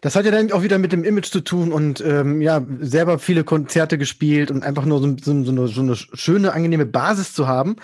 [0.00, 3.18] Das hat ja dann auch wieder mit dem Image zu tun und ähm, ja, selber
[3.18, 7.32] viele Konzerte gespielt und einfach nur so, so, so, eine, so eine, schöne, angenehme Basis
[7.32, 7.76] zu haben,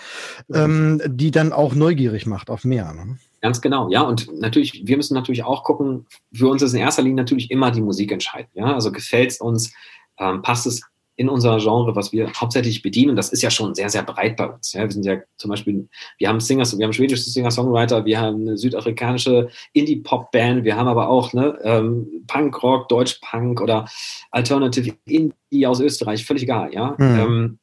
[0.53, 2.93] ähm, die dann auch neugierig macht auf mehr.
[2.93, 3.17] Ne?
[3.41, 4.01] Ganz genau, ja.
[4.01, 7.71] Und natürlich, wir müssen natürlich auch gucken, für uns ist in erster Linie natürlich immer
[7.71, 8.51] die Musik entscheidend.
[8.53, 9.73] Ja, also gefällt es uns,
[10.19, 10.81] ähm, passt es
[11.21, 13.15] in unser Genre, was wir hauptsächlich bedienen.
[13.15, 14.73] Das ist ja schon sehr, sehr breit bei uns.
[14.73, 18.41] Ja, wir sind ja zum Beispiel, wir haben Singers, wir haben schwedische Singer-Songwriter, wir haben
[18.41, 23.85] eine südafrikanische Indie-Pop-Band, wir haben aber auch ne, ähm, Punk-Rock, Deutsch-Punk oder
[24.31, 26.73] Alternative Indie aus Österreich, völlig egal.
[26.73, 27.19] Ja, mhm.
[27.19, 27.59] ähm,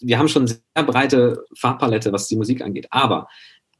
[0.00, 2.88] wir haben schon sehr breite Farbpalette, was die Musik angeht.
[2.90, 3.26] Aber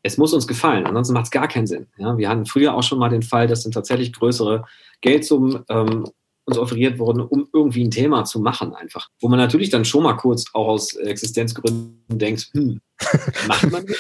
[0.03, 1.87] es muss uns gefallen, ansonsten macht es gar keinen Sinn.
[1.99, 4.65] Ja, wir hatten früher auch schon mal den Fall, dass dann tatsächlich größere
[5.03, 6.07] Geldsummen ähm,
[6.49, 9.09] uns offeriert wurden, um irgendwie ein Thema zu machen einfach.
[9.21, 12.81] Wo man natürlich dann schon mal kurz auch aus Existenzgründen denkt, hm,
[13.47, 13.97] macht man das?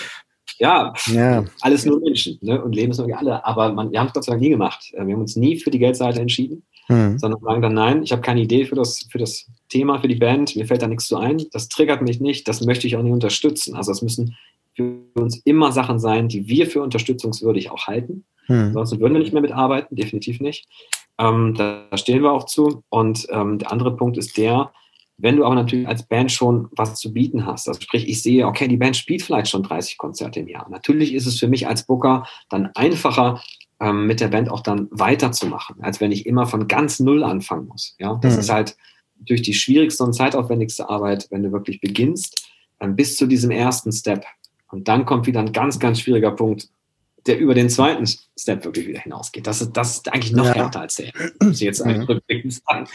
[0.60, 2.60] Ja, ja, alles nur Menschen ne?
[2.60, 3.44] und Leben ist nur alle.
[3.46, 4.92] Aber man, wir haben es Gott sei Dank nie gemacht.
[4.92, 7.16] Äh, wir haben uns nie für die Geldseite entschieden, mhm.
[7.18, 10.16] sondern sagen dann, nein, ich habe keine Idee für das, für das Thema, für die
[10.16, 13.02] Band, mir fällt da nichts zu ein, das triggert mich nicht, das möchte ich auch
[13.02, 13.76] nicht unterstützen.
[13.76, 14.36] Also es müssen
[14.74, 18.24] für uns immer Sachen sein, die wir für unterstützungswürdig auch halten.
[18.48, 18.72] Mhm.
[18.72, 20.66] Sonst würden wir nicht mehr mitarbeiten, definitiv nicht.
[21.18, 22.82] Ähm, da, da, stehen wir auch zu.
[22.88, 24.72] Und ähm, der andere Punkt ist der,
[25.16, 28.46] wenn du aber natürlich als Band schon was zu bieten hast, also sprich, ich sehe,
[28.46, 30.68] okay, die Band spielt vielleicht schon 30 Konzerte im Jahr.
[30.70, 33.42] Natürlich ist es für mich als Booker dann einfacher,
[33.80, 37.66] ähm, mit der Band auch dann weiterzumachen, als wenn ich immer von ganz Null anfangen
[37.66, 37.96] muss.
[37.98, 38.40] Ja, das mhm.
[38.40, 38.76] ist halt
[39.20, 42.48] durch die schwierigste und zeitaufwendigste Arbeit, wenn du wirklich beginnst,
[42.80, 44.24] ähm, bis zu diesem ersten Step.
[44.70, 46.68] Und dann kommt wieder ein ganz, ganz schwieriger Punkt,
[47.26, 49.46] der über den zweiten Step wirklich wieder hinausgeht.
[49.46, 50.54] Das ist, das ist eigentlich noch ja.
[50.54, 51.12] härter als der.
[51.42, 52.02] Muss ich jetzt mhm.
[52.02, 52.88] rückblickend sagen.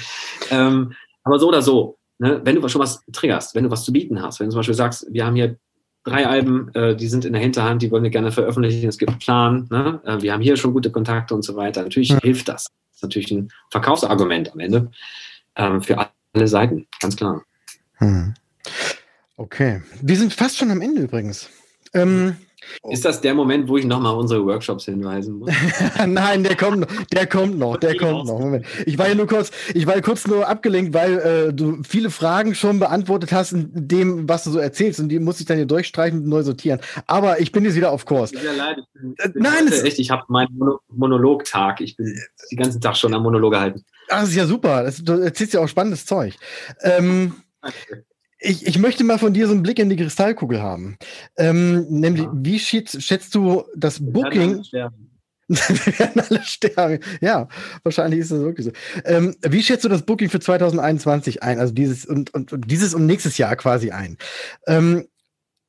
[0.49, 0.93] Ähm,
[1.23, 4.21] aber so oder so, ne, wenn du schon was triggerst, wenn du was zu bieten
[4.21, 5.57] hast, wenn du zum Beispiel sagst, wir haben hier
[6.03, 9.11] drei Alben, äh, die sind in der Hinterhand, die wollen wir gerne veröffentlichen, es gibt
[9.11, 10.01] einen Plan, ne?
[10.05, 11.83] äh, wir haben hier schon gute Kontakte und so weiter.
[11.83, 12.19] Natürlich mhm.
[12.19, 12.65] hilft das.
[12.65, 14.91] Das ist natürlich ein Verkaufsargument am Ende
[15.55, 15.97] ähm, für
[16.33, 17.43] alle Seiten, ganz klar.
[17.99, 18.33] Mhm.
[19.37, 21.49] Okay, wir sind fast schon am Ende übrigens.
[21.93, 22.37] Ähm,
[22.89, 25.51] ist das der Moment, wo ich nochmal unsere Workshops hinweisen muss?
[26.05, 28.39] Nein, der kommt noch, der kommt noch, der kommt noch.
[28.39, 28.65] Moment.
[28.85, 32.55] Ich war ja nur kurz, ich war kurz nur abgelenkt, weil äh, du viele Fragen
[32.55, 35.65] schon beantwortet hast in dem, was du so erzählst und die muss ich dann hier
[35.65, 36.79] durchstreichen und neu sortieren.
[37.07, 38.31] Aber ich bin jetzt wieder auf Kurs.
[38.31, 41.81] Ja, leid, ich bin, ich bin Nein, es, echt, ich habe meinen Mono Monologtag.
[41.81, 42.17] Ich bin
[42.51, 43.83] den ganzen Tag schon am Monolog gehalten.
[44.09, 44.83] Das ist ja super.
[44.83, 46.35] Das, du erzählst ja auch spannendes Zeug.
[46.81, 48.03] Ähm, okay
[48.43, 50.97] ich, ich möchte mal von dir so einen Blick in die Kristallkugel haben.
[51.37, 52.31] Ähm, nämlich, ja.
[52.35, 54.63] wie schätzt, schätzt du das Wir Booking?
[55.47, 56.99] Wir werden alle sterben.
[57.21, 57.47] Ja,
[57.83, 58.71] wahrscheinlich ist das wirklich so.
[59.05, 61.59] Ähm, wie schätzt du das Booking für 2021 ein?
[61.59, 64.17] Also dieses und, und, und dieses und nächstes Jahr quasi ein?
[64.67, 65.05] Ähm,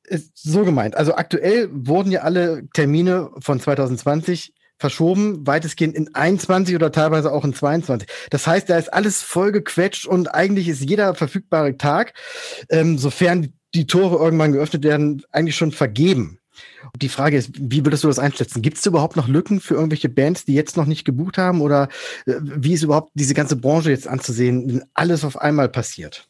[0.03, 0.95] ist so gemeint.
[0.95, 7.45] Also aktuell wurden ja alle Termine von 2020 verschoben, weitestgehend in 21 oder teilweise auch
[7.45, 8.07] in 22.
[8.29, 12.13] Das heißt, da ist alles voll gequetscht und eigentlich ist jeder verfügbare Tag,
[12.69, 16.39] ähm, sofern die Tore irgendwann geöffnet werden, eigentlich schon vergeben.
[16.93, 18.61] Und die Frage ist, wie würdest du das einschätzen?
[18.61, 21.61] Gibt es überhaupt noch Lücken für irgendwelche Bands, die jetzt noch nicht gebucht haben?
[21.61, 21.89] Oder
[22.25, 26.27] äh, wie ist überhaupt diese ganze Branche jetzt anzusehen, wenn alles auf einmal passiert?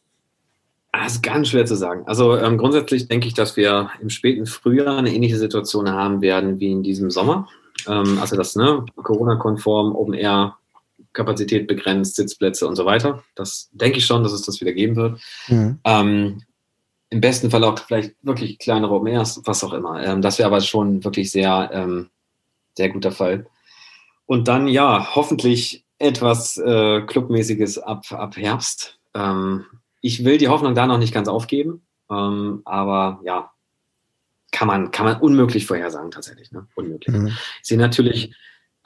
[0.92, 2.04] Das ist ganz schwer zu sagen.
[2.06, 6.58] Also ähm, grundsätzlich denke ich, dass wir im späten Frühjahr eine ähnliche Situation haben werden
[6.58, 7.48] wie in diesem Sommer.
[7.86, 10.56] Ähm, also das ne, Corona-konform, Open Air,
[11.12, 13.22] Kapazität begrenzt, Sitzplätze und so weiter.
[13.34, 15.20] Das denke ich schon, dass es das wieder geben wird.
[15.48, 15.78] Mhm.
[15.84, 16.42] Ähm,
[17.10, 20.02] Im besten Fall auch vielleicht wirklich kleinere Open Airs, was auch immer.
[20.04, 22.10] Ähm, das wäre aber schon wirklich sehr, ähm,
[22.76, 23.46] sehr guter Fall.
[24.26, 28.98] Und dann ja, hoffentlich etwas äh, Clubmäßiges ab, ab Herbst.
[29.14, 29.64] Ähm,
[30.00, 33.50] ich will die Hoffnung da noch nicht ganz aufgeben, ähm, aber ja,
[34.56, 36.50] kann man, kann man unmöglich vorhersagen tatsächlich.
[36.50, 36.66] Ne?
[36.76, 37.14] Unmöglich.
[37.14, 37.26] Mhm.
[37.26, 38.34] Ich sehe natürlich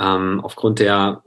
[0.00, 1.22] ähm, aufgrund der,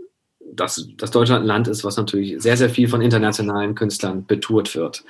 [0.51, 4.75] dass, dass Deutschland ein Land ist, was natürlich sehr, sehr viel von internationalen Künstlern betourt
[4.75, 5.05] wird,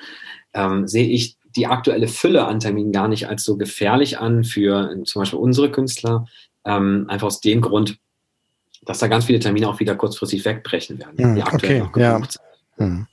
[0.53, 4.95] ähm, sehe ich die aktuelle Fülle an Terminen gar nicht als so gefährlich an für
[5.03, 6.27] zum Beispiel unsere Künstler.
[6.63, 7.97] Ähm, einfach aus dem Grund,
[8.83, 11.91] dass da ganz viele Termine auch wieder kurzfristig wegbrechen werden, mhm, die aktuell okay, noch
[11.91, 12.19] gebucht ja.
[12.77, 12.87] sind.
[12.87, 13.07] Mhm.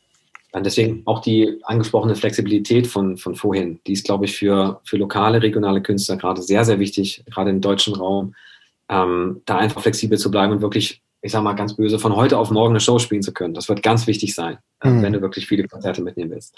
[0.52, 3.80] Dann deswegen auch die angesprochene Flexibilität von, von vorhin.
[3.86, 7.60] Die ist, glaube ich, für, für lokale, regionale Künstler gerade sehr, sehr wichtig, gerade im
[7.60, 8.34] deutschen Raum,
[8.88, 12.38] ähm, da einfach flexibel zu bleiben und wirklich, ich sage mal ganz böse, von heute
[12.38, 13.54] auf morgen eine Show spielen zu können.
[13.54, 15.02] Das wird ganz wichtig sein, äh, mhm.
[15.02, 16.56] wenn du wirklich viele Konzerte mitnehmen willst.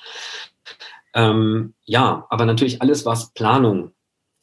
[1.14, 3.92] Ähm, ja, aber natürlich alles, was Planung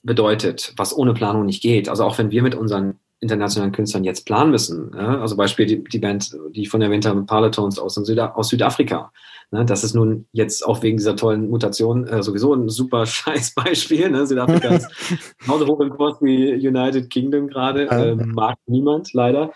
[0.03, 1.89] bedeutet, was ohne Planung nicht geht.
[1.89, 4.91] Also auch wenn wir mit unseren internationalen Künstlern jetzt planen müssen.
[4.95, 5.19] Ja?
[5.21, 9.11] Also Beispiel die, die, Band, die ich von erwähnt habe, Parletones aus, Süda aus Südafrika.
[9.51, 9.65] Ne?
[9.65, 14.09] Das ist nun jetzt auch wegen dieser tollen Mutation äh, sowieso ein super scheiß Beispiel.
[14.09, 14.25] Ne?
[14.25, 14.89] Südafrika ist
[15.39, 17.89] genauso hoch im Kurs wie United Kingdom gerade.
[17.89, 19.51] Äh, mag niemand, leider.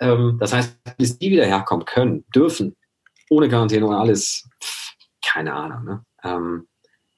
[0.00, 2.74] Ähm, das heißt, bis die wieder herkommen können, dürfen,
[3.30, 4.48] ohne Quarantäne und alles,
[5.24, 5.84] keine Ahnung.
[5.84, 6.04] Ne?
[6.24, 6.66] Ähm,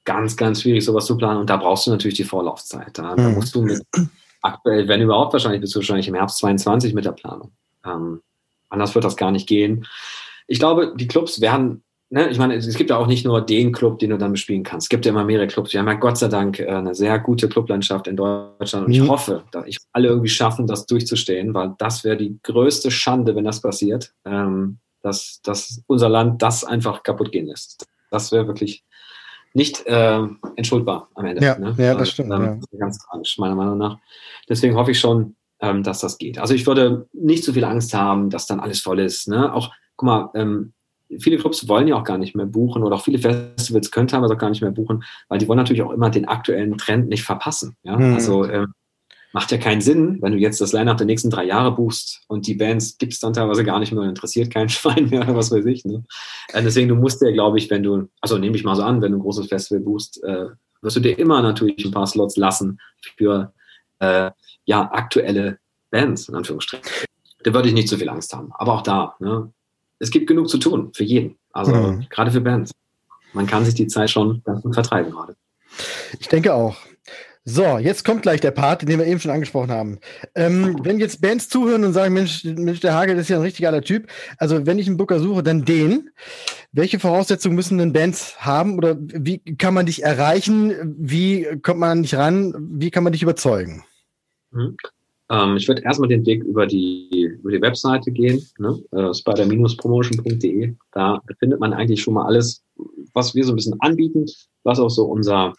[0.04, 1.40] ganz, ganz schwierig, sowas zu planen.
[1.40, 2.98] Und da brauchst du natürlich die Vorlaufzeit.
[2.98, 3.82] Da, da musst du mit
[4.42, 7.52] aktuell, wenn überhaupt, wahrscheinlich bist du wahrscheinlich im Herbst 22 mit der Planung.
[7.84, 8.20] Ähm,
[8.68, 9.86] anders wird das gar nicht gehen.
[10.46, 13.72] Ich glaube, die Clubs werden, ne, ich meine, es gibt ja auch nicht nur den
[13.72, 14.86] Club, den du dann bespielen kannst.
[14.86, 15.72] Es gibt ja immer mehrere Clubs.
[15.72, 19.00] Wir haben ja Gott sei Dank äh, eine sehr gute Clublandschaft in Deutschland und ich
[19.00, 19.08] mhm.
[19.08, 23.44] hoffe, dass ich alle irgendwie schaffen, das durchzustehen, weil das wäre die größte Schande, wenn
[23.44, 27.86] das passiert, ähm, dass, dass unser Land das einfach kaputt gehen lässt.
[28.10, 28.84] Das wäre wirklich
[29.56, 30.20] nicht äh,
[30.56, 31.42] entschuldbar am Ende.
[31.42, 31.74] Ja, ne?
[31.78, 32.30] ja das stimmt.
[32.30, 32.78] Ähm, ja.
[32.78, 33.98] Ganz tragisch, meiner Meinung nach.
[34.50, 36.38] Deswegen hoffe ich schon, ähm, dass das geht.
[36.38, 39.28] Also ich würde nicht so viel Angst haben, dass dann alles voll ist.
[39.28, 39.50] Ne?
[39.54, 40.74] Auch, guck mal, ähm,
[41.18, 44.34] viele Clubs wollen ja auch gar nicht mehr buchen oder auch viele Festivals können teilweise
[44.34, 47.22] auch gar nicht mehr buchen, weil die wollen natürlich auch immer den aktuellen Trend nicht
[47.22, 47.78] verpassen.
[47.82, 47.96] Ja?
[47.96, 48.14] Mhm.
[48.14, 48.74] Also ähm,
[49.36, 52.46] macht ja keinen Sinn, wenn du jetzt das Line-Up der nächsten drei Jahre buchst und
[52.46, 55.50] die Bands gibt es dann teilweise gar nicht mehr, interessiert kein Schwein mehr oder was
[55.50, 55.84] weiß ich.
[55.84, 56.06] Ne?
[56.54, 59.02] Äh, deswegen, du musst ja, glaube ich, wenn du, also nehme ich mal so an,
[59.02, 60.46] wenn du ein großes Festival buchst, äh,
[60.80, 62.78] wirst du dir immer natürlich ein paar Slots lassen
[63.18, 63.52] für
[63.98, 64.30] äh,
[64.64, 65.58] ja, aktuelle
[65.90, 66.86] Bands, in Anführungsstrichen.
[67.44, 68.52] Da würde ich nicht so viel Angst haben.
[68.54, 69.52] Aber auch da, ne?
[69.98, 71.36] es gibt genug zu tun für jeden.
[71.52, 72.06] Also mhm.
[72.08, 72.72] gerade für Bands.
[73.34, 75.36] Man kann sich die Zeit schon vertreiben gerade.
[76.18, 76.74] Ich denke auch.
[77.48, 80.00] So, jetzt kommt gleich der Part, den wir eben schon angesprochen haben.
[80.34, 83.62] Ähm, wenn jetzt Bands zuhören und sagen, Mensch, Mensch, der Hagel ist ja ein richtig
[83.62, 84.08] geiler Typ.
[84.38, 86.10] Also wenn ich einen Booker suche, dann den.
[86.72, 90.96] Welche Voraussetzungen müssen denn Bands haben oder wie kann man dich erreichen?
[90.98, 92.52] Wie kommt man an dich ran?
[92.58, 93.84] Wie kann man dich überzeugen?
[94.50, 94.76] Mhm.
[95.30, 98.76] Ähm, ich würde erstmal den Weg über die, über die Webseite gehen, ne?
[98.90, 100.74] äh, spider-promotion.de.
[100.90, 102.64] Da findet man eigentlich schon mal alles,
[103.14, 104.26] was wir so ein bisschen anbieten,
[104.64, 105.52] was auch so unser,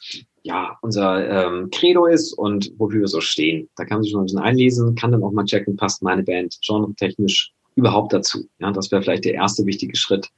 [0.47, 3.69] ja, unser ähm, Credo ist und wofür wir so stehen.
[3.75, 6.23] Da kann man sich schon ein bisschen einlesen, kann dann auch mal checken, passt meine
[6.23, 8.47] Band genre-technisch überhaupt dazu.
[8.59, 10.29] Ja, das wäre vielleicht der erste wichtige Schritt.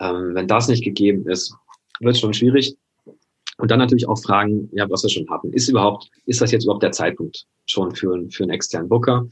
[0.00, 1.54] Ähm, wenn das nicht gegeben ist,
[2.00, 2.76] wird es schon schwierig.
[3.58, 5.52] Und dann natürlich auch fragen, ja, was wir schon hatten.
[5.52, 9.28] Ist überhaupt, ist das jetzt überhaupt der Zeitpunkt schon für, für einen externen Booker?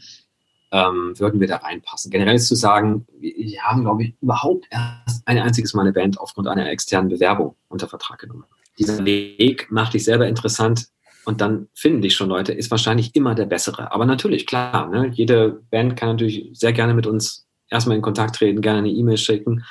[0.70, 2.12] Ähm, würden wir da reinpassen?
[2.12, 6.20] Generell ist zu sagen, wir haben, glaube ich, überhaupt erst ein einziges Mal eine Band
[6.20, 8.44] aufgrund einer externen Bewerbung unter Vertrag genommen.
[8.82, 10.86] Dieser Weg macht dich selber interessant
[11.24, 13.92] und dann finden dich schon Leute, ist wahrscheinlich immer der bessere.
[13.92, 18.36] Aber natürlich, klar, ne, jede Band kann natürlich sehr gerne mit uns erstmal in Kontakt
[18.36, 19.64] treten, gerne eine E-Mail schicken.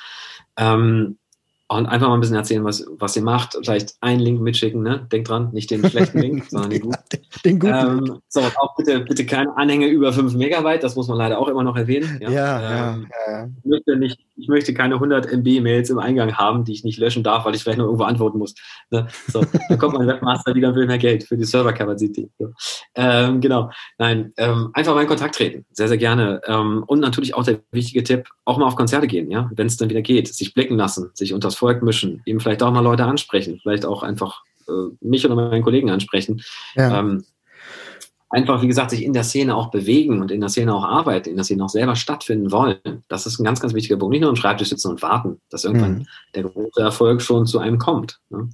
[0.56, 1.18] Ähm,
[1.76, 3.56] und einfach mal ein bisschen erzählen, was, was ihr macht.
[3.62, 5.06] Vielleicht einen Link mitschicken, ne?
[5.10, 6.98] Denkt dran, nicht den schlechten Link, sondern den guten.
[7.44, 7.74] Den guten.
[7.74, 11.38] Ähm, so, und auch bitte, bitte keine Anhänge über 5 Megabyte, das muss man leider
[11.38, 12.18] auch immer noch erwähnen.
[12.20, 13.48] Ja, ja, ähm, ja, ja.
[13.58, 16.98] Ich, möchte nicht, ich möchte keine 100 MB Mails im Eingang haben, die ich nicht
[16.98, 18.54] löschen darf, weil ich vielleicht noch irgendwo antworten muss.
[18.90, 19.06] Ne?
[19.28, 22.30] So, dann kommt mein Webmaster wieder und will mehr Geld für die Serverkapazität.
[22.38, 22.52] So.
[22.94, 23.70] Ähm, genau.
[23.98, 25.64] Nein, ähm, einfach mal in Kontakt treten.
[25.72, 26.40] Sehr, sehr gerne.
[26.46, 29.76] Ähm, und natürlich auch der wichtige Tipp, auch mal auf Konzerte gehen, ja, wenn es
[29.76, 30.28] dann wieder geht.
[30.32, 34.02] Sich blicken lassen, sich unters Volk mischen, eben vielleicht auch mal Leute ansprechen, vielleicht auch
[34.02, 36.42] einfach äh, mich oder meinen Kollegen ansprechen.
[36.74, 36.98] Ja.
[36.98, 37.24] Ähm,
[38.30, 41.28] einfach, wie gesagt, sich in der Szene auch bewegen und in der Szene auch arbeiten,
[41.28, 43.04] in der Szene auch selber stattfinden wollen.
[43.08, 44.12] Das ist ein ganz, ganz wichtiger Punkt.
[44.12, 46.06] Nicht nur im Schreibtisch sitzen und warten, dass irgendwann mhm.
[46.34, 48.18] der große Erfolg schon zu einem kommt.
[48.30, 48.48] Ne?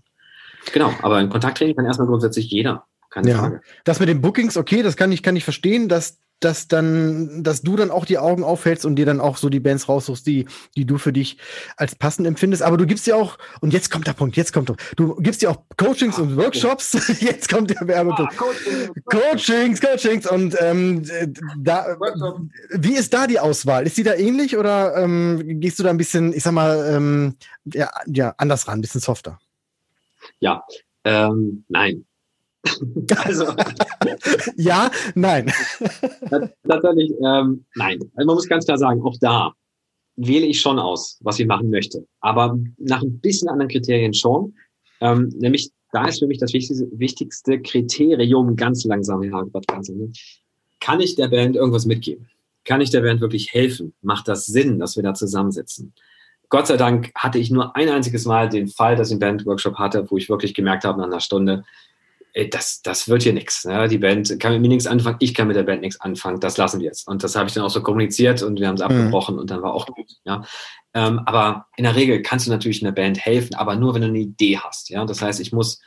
[0.74, 2.84] Genau, aber in Kontakt treten kann erstmal grundsätzlich jeder.
[3.09, 3.38] Keine ja.
[3.38, 3.61] Frage.
[3.84, 7.62] Das mit den Bookings, okay, das kann ich, kann ich verstehen, dass dass dann, dass
[7.62, 10.47] du dann auch die Augen aufhältst und dir dann auch so die Bands raussuchst, die,
[10.76, 11.39] die du für dich
[11.76, 12.62] als passend empfindest.
[12.62, 15.51] Aber du gibst ja auch, und jetzt kommt der Punkt, jetzt kommt, du gibst ja
[15.51, 16.95] auch Coachings ah, und Workshops.
[16.95, 17.16] Okay.
[17.28, 18.34] Jetzt kommt der Werbepunkt.
[18.39, 21.05] Ah, Coachings, Coachings und ähm,
[21.59, 21.97] da,
[22.70, 23.86] wie ist da die Auswahl?
[23.86, 27.36] Ist die da ähnlich oder ähm, gehst du da ein bisschen, ich sag mal, ähm,
[27.64, 29.39] ja, ja, anders ran, ein bisschen softer?
[30.41, 30.64] Ja,
[31.05, 32.05] ähm, nein.
[33.24, 33.46] also,
[34.56, 35.46] ja, nein.
[36.68, 37.98] Tatsächlich, ähm, nein.
[38.14, 39.52] Also man muss ganz klar sagen, auch da
[40.16, 42.06] wähle ich schon aus, was ich machen möchte.
[42.20, 44.54] Aber nach ein bisschen anderen Kriterien schon.
[45.00, 50.12] Ähm, nämlich, da ist für mich das wichtigste, wichtigste Kriterium ganz langsam, ja, ganz langsam,
[50.80, 52.28] kann ich der Band irgendwas mitgeben?
[52.64, 53.94] Kann ich der Band wirklich helfen?
[54.02, 55.94] Macht das Sinn, dass wir da zusammensitzen?
[56.50, 59.76] Gott sei Dank hatte ich nur ein einziges Mal den Fall, dass ich einen Bandworkshop
[59.76, 61.64] hatte, wo ich wirklich gemerkt habe nach einer Stunde,
[62.33, 63.64] ey, das, das wird hier nichts.
[63.64, 63.87] Ja?
[63.87, 66.57] Die Band kann mit mir nichts anfangen, ich kann mit der Band nichts anfangen, das
[66.57, 67.07] lassen wir jetzt.
[67.09, 68.87] Und das habe ich dann auch so kommuniziert und wir haben es mhm.
[68.87, 70.11] abgebrochen und dann war auch gut.
[70.24, 70.45] Ja?
[70.95, 74.09] Ähm, aber in der Regel kannst du natürlich einer Band helfen, aber nur, wenn du
[74.09, 74.91] eine Idee hast.
[74.91, 75.05] Ja?
[75.05, 75.81] Das heißt, ich muss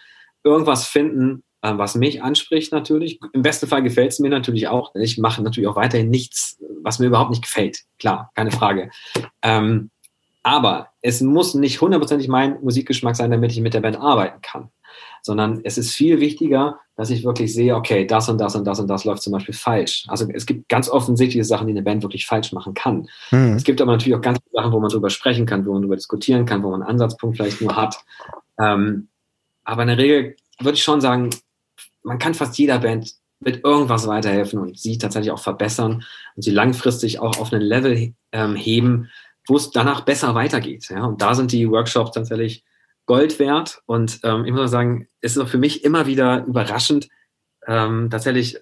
[0.43, 3.19] irgendwas finden, äh, was mich anspricht natürlich.
[3.33, 4.93] Im besten Fall gefällt es mir natürlich auch.
[4.95, 7.81] Ich mache natürlich auch weiterhin nichts, was mir überhaupt nicht gefällt.
[7.99, 8.89] Klar, keine Frage.
[9.41, 9.91] Ähm,
[10.43, 14.69] aber es muss nicht hundertprozentig mein Musikgeschmack sein, damit ich mit der Band arbeiten kann
[15.21, 18.79] sondern es ist viel wichtiger, dass ich wirklich sehe, okay, das und das und das
[18.79, 20.05] und das läuft zum Beispiel falsch.
[20.07, 23.07] Also es gibt ganz offensichtliche Sachen, die eine Band wirklich falsch machen kann.
[23.31, 23.53] Mhm.
[23.55, 25.83] Es gibt aber natürlich auch ganz viele Sachen, wo man drüber sprechen kann, wo man
[25.83, 27.97] drüber diskutieren kann, wo man einen Ansatzpunkt vielleicht nur hat.
[28.59, 29.07] Ähm,
[29.63, 31.29] aber in der Regel würde ich schon sagen,
[32.03, 36.03] man kann fast jeder Band mit irgendwas weiterhelfen und sie tatsächlich auch verbessern
[36.35, 39.09] und sie langfristig auch auf einen Level ähm, heben,
[39.47, 40.89] wo es danach besser weitergeht.
[40.89, 41.05] Ja?
[41.05, 42.63] Und da sind die Workshops tatsächlich
[43.05, 43.81] Gold wert.
[43.85, 47.09] Und ähm, ich muss sagen, es ist auch für mich immer wieder überraschend,
[47.67, 48.57] ähm, tatsächlich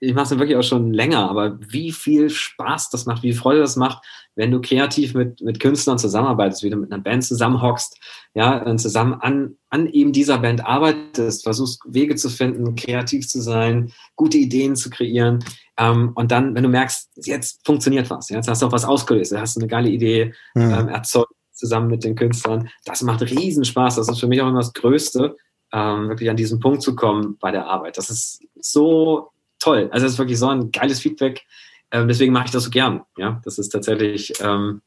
[0.00, 3.40] ich mache es wirklich auch schon länger, aber wie viel Spaß das macht, wie viel
[3.40, 4.02] Freude das macht,
[4.34, 7.98] wenn du kreativ mit, mit Künstlern zusammenarbeitest, wie du mit einer Band zusammenhockst,
[8.32, 13.42] ja, und zusammen an, an eben dieser Band arbeitest, versuchst Wege zu finden, kreativ zu
[13.42, 15.44] sein, gute Ideen zu kreieren.
[15.80, 19.34] Ähm, und dann, wenn du merkst, jetzt funktioniert was, jetzt hast du auch was ausgelöst,
[19.36, 20.70] hast du eine geile Idee mhm.
[20.70, 22.68] ähm, erzeugt zusammen mit den Künstlern.
[22.84, 23.96] Das macht riesen Spaß.
[23.96, 25.36] Das ist für mich auch immer das Größte,
[25.72, 27.96] ähm, wirklich an diesen Punkt zu kommen bei der Arbeit.
[27.96, 29.88] Das ist so toll.
[29.92, 31.42] Also es ist wirklich so ein geiles Feedback.
[31.90, 33.02] Ähm, deswegen mache ich das so gern.
[33.16, 34.82] Ja, das ist tatsächlich, ähm,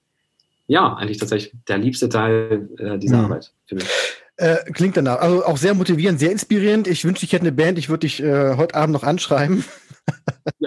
[0.68, 3.26] ja, eigentlich tatsächlich der liebste Teil äh, dieser mhm.
[3.26, 3.90] Arbeit für mich.
[4.38, 5.20] Äh, klingt danach.
[5.20, 6.88] Also auch sehr motivierend, sehr inspirierend.
[6.88, 7.78] Ich wünschte, ich hätte eine Band.
[7.78, 9.64] Ich würde dich äh, heute Abend noch anschreiben.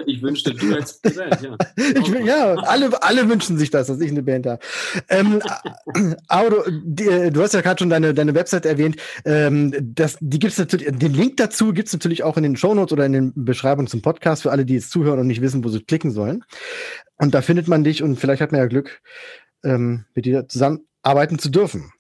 [0.07, 1.57] Ich wünschte, du hättest Band, ja.
[2.01, 4.61] Ich, ja, alle, alle wünschen sich das, dass ich eine Band habe.
[5.09, 5.43] Ähm,
[6.29, 8.97] aber du, die, du hast ja gerade schon deine, deine Website erwähnt.
[9.25, 12.93] Ähm, das, die gibt's natürlich, den Link dazu gibt es natürlich auch in den Shownotes
[12.93, 15.69] oder in den Beschreibungen zum Podcast für alle, die jetzt zuhören und nicht wissen, wo
[15.69, 16.45] sie klicken sollen.
[17.19, 19.01] Und da findet man dich und vielleicht hat man ja Glück,
[19.65, 21.93] ähm, mit dir zusammenarbeiten zu dürfen.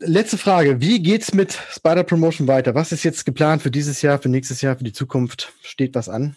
[0.00, 0.80] Letzte Frage.
[0.80, 2.74] Wie geht's mit Spider Promotion weiter?
[2.74, 5.52] Was ist jetzt geplant für dieses Jahr, für nächstes Jahr, für die Zukunft?
[5.62, 6.36] Steht was an?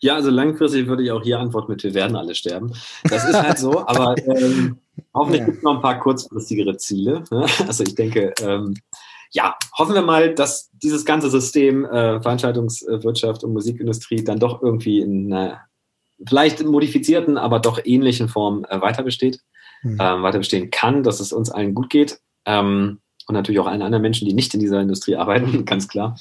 [0.00, 2.72] Ja, also langfristig würde ich auch hier antworten mit, wir werden alle sterben.
[3.04, 4.78] Das ist halt so, aber ähm,
[5.14, 5.46] hoffentlich ja.
[5.46, 7.24] gibt es noch ein paar kurzfristigere Ziele.
[7.30, 7.46] Ne?
[7.66, 8.74] Also ich denke, ähm,
[9.30, 15.00] ja, hoffen wir mal, dass dieses ganze System äh, Veranstaltungswirtschaft und Musikindustrie dann doch irgendwie
[15.00, 15.60] in einer
[16.26, 19.40] vielleicht modifizierten, aber doch ähnlichen Form äh, weiter besteht,
[19.82, 19.98] mhm.
[20.00, 23.82] ähm, weiter bestehen kann, dass es uns allen gut geht ähm, und natürlich auch allen
[23.82, 26.16] anderen Menschen, die nicht in dieser Industrie arbeiten, ganz klar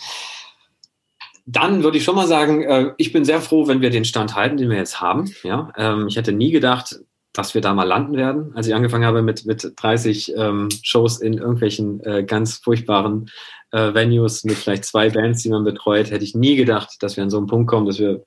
[1.50, 4.36] dann würde ich schon mal sagen, äh, ich bin sehr froh, wenn wir den Stand
[4.36, 5.32] halten, den wir jetzt haben.
[5.44, 7.00] Ja, ähm, ich hätte nie gedacht,
[7.32, 8.52] dass wir da mal landen werden.
[8.54, 13.30] Als ich angefangen habe mit, mit 30 ähm, Shows in irgendwelchen äh, ganz furchtbaren
[13.72, 17.24] äh, Venues mit vielleicht zwei Bands, die man betreut, hätte ich nie gedacht, dass wir
[17.24, 18.26] an so einen Punkt kommen, dass wir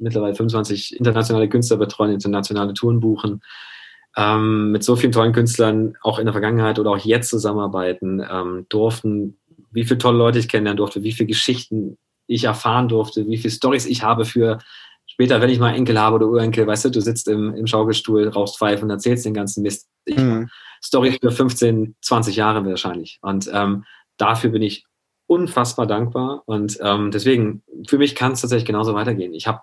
[0.00, 3.40] mittlerweile 25 internationale Künstler betreuen, internationale Touren buchen,
[4.16, 8.66] ähm, mit so vielen tollen Künstlern auch in der Vergangenheit oder auch jetzt zusammenarbeiten ähm,
[8.68, 9.38] durften,
[9.70, 11.98] wie viele tolle Leute ich kennenlernen durfte, wie viele Geschichten
[12.28, 14.58] ich erfahren durfte, wie viele Stories ich habe für
[15.06, 18.28] später, wenn ich mal Enkel habe oder Urenkel, weißt du, du sitzt im, im Schaukelstuhl,
[18.28, 19.88] rauchst Pfeife und erzählst den ganzen Mist.
[20.06, 20.48] Mhm.
[20.82, 23.18] Story für 15, 20 Jahre wahrscheinlich.
[23.20, 23.84] Und ähm,
[24.16, 24.84] dafür bin ich
[25.26, 26.44] unfassbar dankbar.
[26.46, 29.34] Und ähm, deswegen, für mich kann es tatsächlich genauso weitergehen.
[29.34, 29.62] Ich habe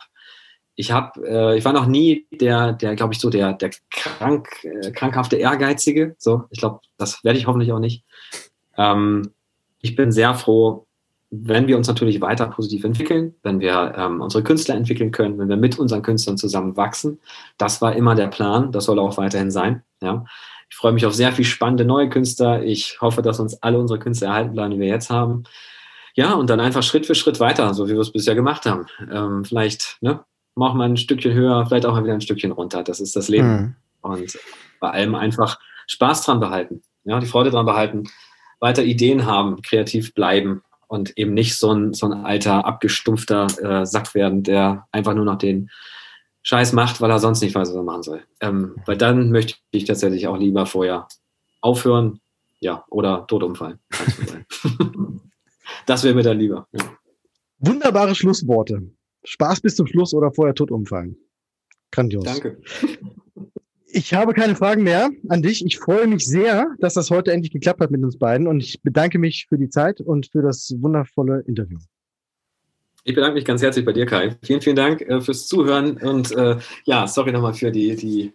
[0.76, 4.50] ich habe, äh, ich war noch nie der, der, glaube ich, so der, der krank,
[4.64, 6.16] äh, krankhafte Ehrgeizige.
[6.20, 8.04] So, ich glaube, das werde ich hoffentlich auch nicht.
[8.78, 9.32] Ähm,
[9.80, 10.86] ich bin sehr froh,
[11.32, 15.50] wenn wir uns natürlich weiter positiv entwickeln, wenn wir ähm, unsere Künstler entwickeln können, wenn
[15.50, 17.20] wir mit unseren Künstlern zusammen wachsen,
[17.58, 19.84] das war immer der Plan, das soll auch weiterhin sein.
[20.02, 20.26] Ja.
[20.70, 22.64] Ich freue mich auf sehr viel spannende neue Künstler.
[22.64, 25.44] Ich hoffe, dass uns alle unsere Künstler erhalten bleiben, die wir jetzt haben.
[26.16, 28.86] Ja, und dann einfach Schritt für Schritt weiter, so wie wir es bisher gemacht haben.
[29.12, 30.24] Ähm, vielleicht ne,
[30.56, 32.84] machen wir ein Stückchen höher, vielleicht auch mal wieder ein Stückchen runter.
[32.84, 33.48] Das ist das Leben.
[33.48, 33.76] Mhm.
[34.02, 34.40] Und
[34.80, 38.06] bei allem einfach Spaß dran behalten, ja, die Freude dran behalten,
[38.60, 43.86] weiter Ideen haben, kreativ bleiben und eben nicht so ein, so ein alter, abgestumpfter äh,
[43.86, 45.70] Sack werden, der einfach nur noch den
[46.44, 48.24] Scheiß macht, weil er sonst nicht weiß, was er machen soll.
[48.40, 51.08] Ähm, weil dann möchte ich tatsächlich auch lieber vorher
[51.62, 52.20] aufhören,
[52.60, 53.80] ja, oder tot umfallen.
[55.86, 56.68] das wäre mir dann lieber.
[56.72, 56.82] Ja.
[57.60, 58.92] Wunderbare Schlussworte.
[59.24, 61.18] Spaß bis zum Schluss oder vorher tot umfallen.
[61.92, 62.24] Grandios.
[62.24, 62.62] Danke.
[63.96, 65.66] Ich habe keine Fragen mehr an dich.
[65.66, 68.82] Ich freue mich sehr, dass das heute endlich geklappt hat mit uns beiden und ich
[68.82, 71.78] bedanke mich für die Zeit und für das wundervolle Interview.
[73.06, 74.36] Ich bedanke mich ganz herzlich bei dir, Kai.
[74.44, 78.34] Vielen, vielen Dank äh, fürs Zuhören und äh, ja, sorry nochmal für die, die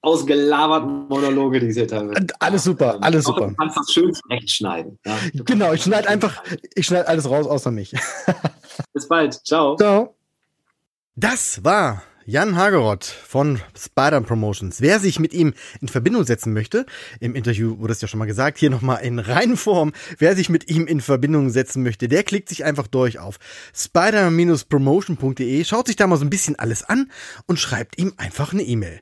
[0.00, 2.26] ausgelaberten Monologe, die ich hier teilweise.
[2.40, 3.48] Alles super, ähm, alles super.
[3.50, 4.98] Du kannst das schön rechtschneiden.
[5.06, 5.16] Ja?
[5.44, 6.42] Genau, ich schneide einfach,
[6.74, 7.94] ich schneide alles raus außer mich.
[8.92, 9.34] Bis bald.
[9.46, 9.76] Ciao.
[9.76, 10.16] Ciao.
[11.14, 14.80] Das war Jan Hageroth von Spider Promotions.
[14.80, 16.86] Wer sich mit ihm in Verbindung setzen möchte,
[17.18, 20.70] im Interview wurde es ja schon mal gesagt, hier nochmal in Reihenform, wer sich mit
[20.70, 23.38] ihm in Verbindung setzen möchte, der klickt sich einfach durch auf
[23.74, 27.10] spider-promotion.de, schaut sich da mal so ein bisschen alles an
[27.46, 29.00] und schreibt ihm einfach eine E-Mail.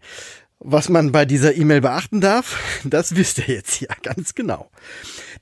[0.58, 4.70] Was man bei dieser E-Mail beachten darf, das wisst ihr jetzt hier ganz genau.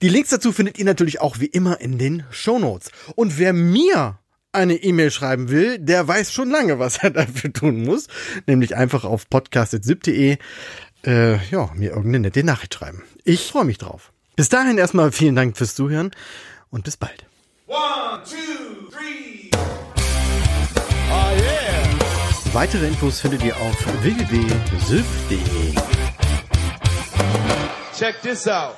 [0.02, 2.90] Die Links dazu findet ihr natürlich auch wie immer in den Show Notes.
[3.14, 4.18] Und wer mir
[4.52, 8.08] eine E-Mail schreiben will, der weiß schon lange, was er dafür tun muss.
[8.46, 10.38] Nämlich einfach auf podcast.sip.de
[11.06, 13.02] äh, ja, mir irgendeine nette Nachricht schreiben.
[13.24, 14.12] Ich freue mich drauf.
[14.36, 16.10] Bis dahin erstmal vielen Dank fürs Zuhören
[16.70, 17.26] und bis bald.
[17.66, 19.50] One, two, three.
[21.10, 21.78] Oh yeah.
[22.52, 25.74] Weitere Infos findet ihr auf www.sip.de.
[27.96, 28.76] Check this out.